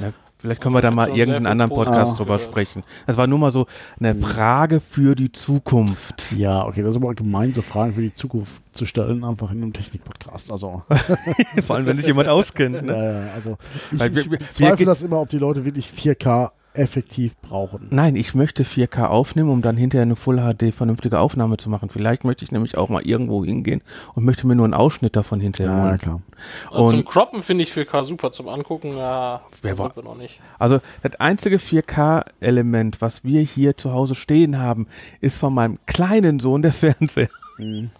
[0.00, 2.82] Ja, vielleicht können wir da mal irgendeinen anderen Podcast Positives drüber sprechen.
[3.06, 3.66] Das war nur mal so
[3.98, 4.20] eine Mhm.
[4.22, 6.32] Frage für die Zukunft.
[6.32, 9.62] Ja, okay, das ist aber gemein, so Fragen für die Zukunft zu stellen, einfach in
[9.62, 10.52] einem Technik-Podcast.
[10.52, 10.82] Also,
[11.66, 12.82] Vor allem, wenn sich jemand auskennt.
[12.84, 12.92] Ne?
[12.94, 13.56] ja, ja, also
[13.90, 17.88] ich, Weil wir- ich bezweifle wir- das immer, ob die Leute wirklich 4K effektiv brauchen.
[17.90, 21.88] Nein, ich möchte 4K aufnehmen, um dann hinterher eine Full HD vernünftige Aufnahme zu machen.
[21.90, 23.82] Vielleicht möchte ich nämlich auch mal irgendwo hingehen
[24.14, 25.98] und möchte mir nur einen Ausschnitt davon hinterher Ja, holen.
[25.98, 26.22] klar.
[26.70, 30.16] Und zum Croppen finde ich 4K super, zum Angucken, ja, Wer war- sind wir noch
[30.18, 30.40] nicht.
[30.58, 34.86] also das einzige 4K-Element, was wir hier zu Hause stehen haben,
[35.20, 37.28] ist von meinem kleinen Sohn der Fernseher.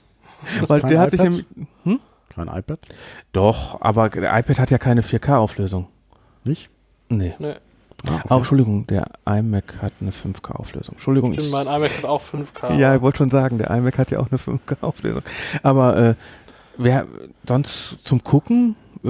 [0.60, 1.32] Hast Weil kein der hat sich iPad?
[1.84, 2.78] nämlich, Kein iPad?
[3.32, 5.86] doch, aber der iPad hat ja keine 4K-Auflösung.
[6.44, 6.68] Nicht?
[7.08, 7.34] Nee.
[7.38, 7.54] Nee,
[8.08, 10.94] Ah, Oh, Entschuldigung, der iMac hat eine 5K-Auflösung.
[10.94, 11.32] Entschuldigung.
[11.32, 12.74] stimmt, ich- mein iMac hat auch 5K.
[12.76, 15.22] Ja, ich wollte schon sagen, der iMac hat ja auch eine 5K-Auflösung.
[15.62, 16.14] Aber äh,
[16.76, 17.06] wer
[17.48, 19.08] sonst zum Gucken, äh,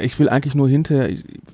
[0.00, 1.08] ich will eigentlich nur hinter,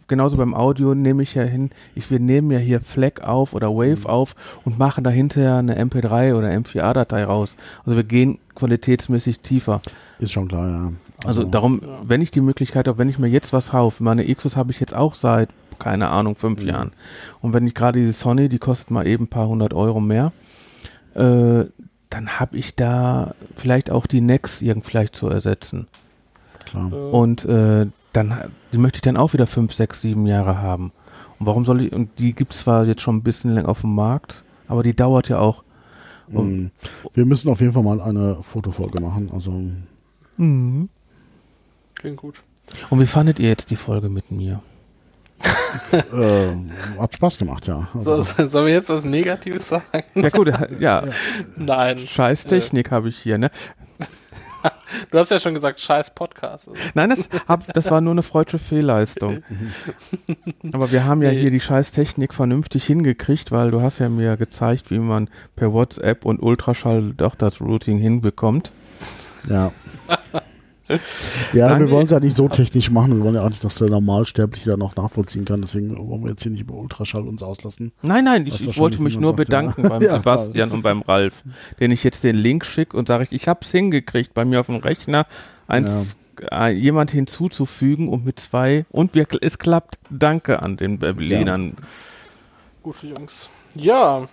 [0.09, 3.69] genauso beim Audio nehme ich ja hin, ich wir nehmen ja hier FLAC auf oder
[3.71, 4.35] Wave auf
[4.65, 7.57] und machen dahinter eine MP3 oder M4A-Datei raus.
[7.87, 9.81] Also wir gehen qualitätsmäßig tiefer.
[10.19, 10.93] Ist schon klar, ja.
[11.27, 11.89] Also, darum, ja.
[12.07, 14.81] wenn ich die Möglichkeit habe, wenn ich mir jetzt was kaufe, meine Xus habe ich
[14.81, 16.69] jetzt auch seit, keine Ahnung, fünf Mhm.
[16.69, 16.93] Jahren.
[17.41, 20.33] Und wenn ich gerade die Sony, die kostet mal eben ein paar hundert Euro mehr,
[21.15, 21.65] äh,
[22.11, 25.87] dann habe ich da vielleicht auch die Nex irgend vielleicht zu ersetzen.
[26.67, 26.93] klar.
[26.93, 28.35] Äh, Und äh, dann
[28.73, 30.93] die möchte ich dann auch wieder fünf, sechs, sieben Jahre haben.
[31.39, 33.81] Und warum soll ich, und die gibt es zwar jetzt schon ein bisschen länger auf
[33.81, 35.65] dem Markt, aber die dauert ja auch.
[36.29, 36.71] Mhm.
[37.13, 39.31] Wir müssen auf jeden Fall mal eine Fotofolge machen.
[39.33, 39.51] Also
[40.37, 40.89] Mhm.
[41.97, 42.37] Klingt gut.
[42.91, 44.61] Und wie fandet ihr jetzt die Folge mit mir?
[45.93, 47.89] Äh, hat Spaß gemacht, ja.
[47.95, 50.05] Also, So, sollen wir jetzt was Negatives sagen?
[50.15, 51.05] Ja gut, ja,
[51.57, 51.99] Nein.
[51.99, 53.51] scheiß Technik habe ich hier, ne?
[55.11, 56.69] Du hast ja schon gesagt, scheiß Podcast.
[56.69, 59.43] Also, Nein, das, hab, das war nur eine freudsche Fehlleistung.
[60.73, 64.37] Aber wir haben ja hier die scheiß Technik vernünftig hingekriegt, weil du hast ja mir
[64.39, 68.73] gezeigt, wie man per WhatsApp und Ultraschall doch das Routing hinbekommt.
[69.51, 69.71] ja.
[70.89, 71.87] Ja, Danke.
[71.87, 73.17] wir wollen es ja nicht so technisch machen.
[73.17, 75.63] Wir wollen ja auch nicht, dass der Normalsterbliche da noch nachvollziehen kann.
[75.63, 77.93] Deswegen wollen wir jetzt hier nicht über Ultraschall uns auslassen.
[78.03, 79.45] Nein, nein, ich, ich wollte mich nur sagt, ja.
[79.45, 81.43] bedanken beim Ja, Sebastian und beim Ralf,
[81.81, 84.61] den ich jetzt den Link schicke und sage, ich, ich habe es hingekriegt, bei mir
[84.61, 85.27] auf dem Rechner
[85.67, 86.17] eins,
[86.53, 89.99] äh, jemand hinzuzufügen und mit zwei und wir, es klappt.
[90.11, 91.77] Danke an den Berlinern.
[92.83, 93.49] gute Jungs.
[93.75, 94.29] Ja.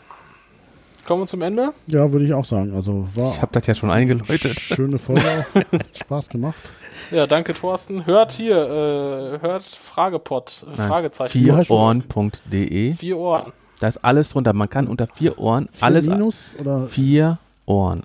[1.05, 1.73] Kommen wir zum Ende?
[1.87, 2.73] Ja, würde ich auch sagen.
[2.75, 4.59] Also war Ich habe das ja schon eingeläutet.
[4.59, 5.45] schöne Folge.
[5.53, 6.71] Hat Spaß gemacht.
[7.11, 8.05] Ja, danke Thorsten.
[8.05, 11.31] Hört hier, äh, hört Fragepot, äh, Nein, Fragezeichen.
[11.41, 12.93] Vierohren.de.
[12.93, 13.51] Vier Ohren.
[13.81, 14.53] Da ist alles drunter.
[14.53, 16.07] Man kann unter vier Ohren Vier alles.
[16.07, 18.03] Minus oder Vier Ohren.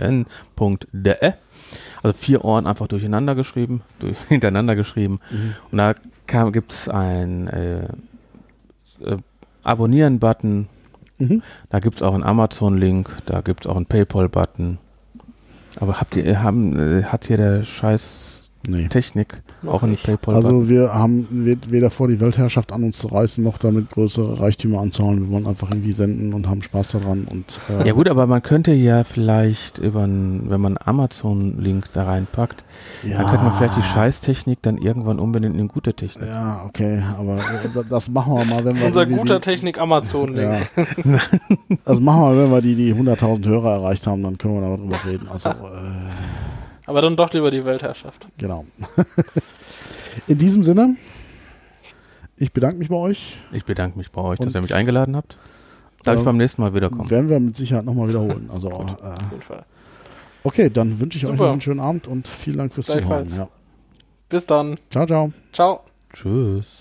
[0.00, 1.32] V-I-E-R-O-H-R-E-N.de.
[2.02, 5.20] Also vier Ohren einfach durcheinander geschrieben, durch, hintereinander geschrieben.
[5.30, 5.54] Mhm.
[5.72, 5.94] Und da
[6.50, 7.88] gibt es ein äh,
[9.04, 9.16] äh,
[9.62, 10.68] Abonnieren-Button.
[11.18, 11.42] Mhm.
[11.68, 13.10] Da gibt es auch einen Amazon-Link.
[13.26, 14.78] Da gibt es auch einen PayPal-Button.
[15.76, 18.29] Aber habt ihr, haben, äh, hat hier der scheiß
[18.66, 18.88] Nee.
[18.88, 20.04] Technik auch nicht.
[20.04, 20.34] PayPal-Button?
[20.34, 24.38] Also wir haben we- weder vor, die Weltherrschaft an uns zu reißen, noch damit größere
[24.40, 25.20] Reichtümer anzuhauen.
[25.22, 27.24] Wir wollen einfach irgendwie senden und haben Spaß daran.
[27.24, 31.86] Und, äh, Ja gut, aber man könnte ja vielleicht über einen, wenn man einen Amazon-Link
[31.94, 32.64] da reinpackt,
[33.02, 36.28] dann könnte man vielleicht die Scheißtechnik dann irgendwann umbenennen in gute Technik.
[36.28, 40.52] Ja, okay, aber äh, das machen wir mal, wenn wir Unser guter die, Technik Amazon-Link.
[40.76, 41.18] ja.
[41.84, 44.96] Das machen wir, wenn wir die, die 100.000 Hörer erreicht haben, dann können wir darüber
[45.10, 45.28] reden.
[45.30, 45.52] Also, äh,
[46.90, 48.26] Aber dann doch lieber die Weltherrschaft.
[48.36, 48.64] genau.
[50.26, 50.96] In diesem Sinne,
[52.36, 53.38] ich bedanke mich bei euch.
[53.52, 55.38] Ich bedanke mich bei euch, dass ihr mich eingeladen habt.
[56.02, 56.20] Darf Ja.
[56.20, 57.08] ich beim nächsten Mal wiederkommen?
[57.08, 58.50] Werden wir mit Sicherheit nochmal wiederholen.
[58.52, 59.64] Also, Auf äh, jeden Fall.
[60.42, 61.44] okay, dann wünsche ich euch Super.
[61.44, 63.28] noch einen schönen Abend und vielen Dank fürs Zuhören.
[63.36, 63.48] Ja.
[64.28, 64.76] Bis dann.
[64.90, 65.32] Ciao, ciao.
[65.52, 65.80] Ciao.
[66.12, 66.79] Tschüss.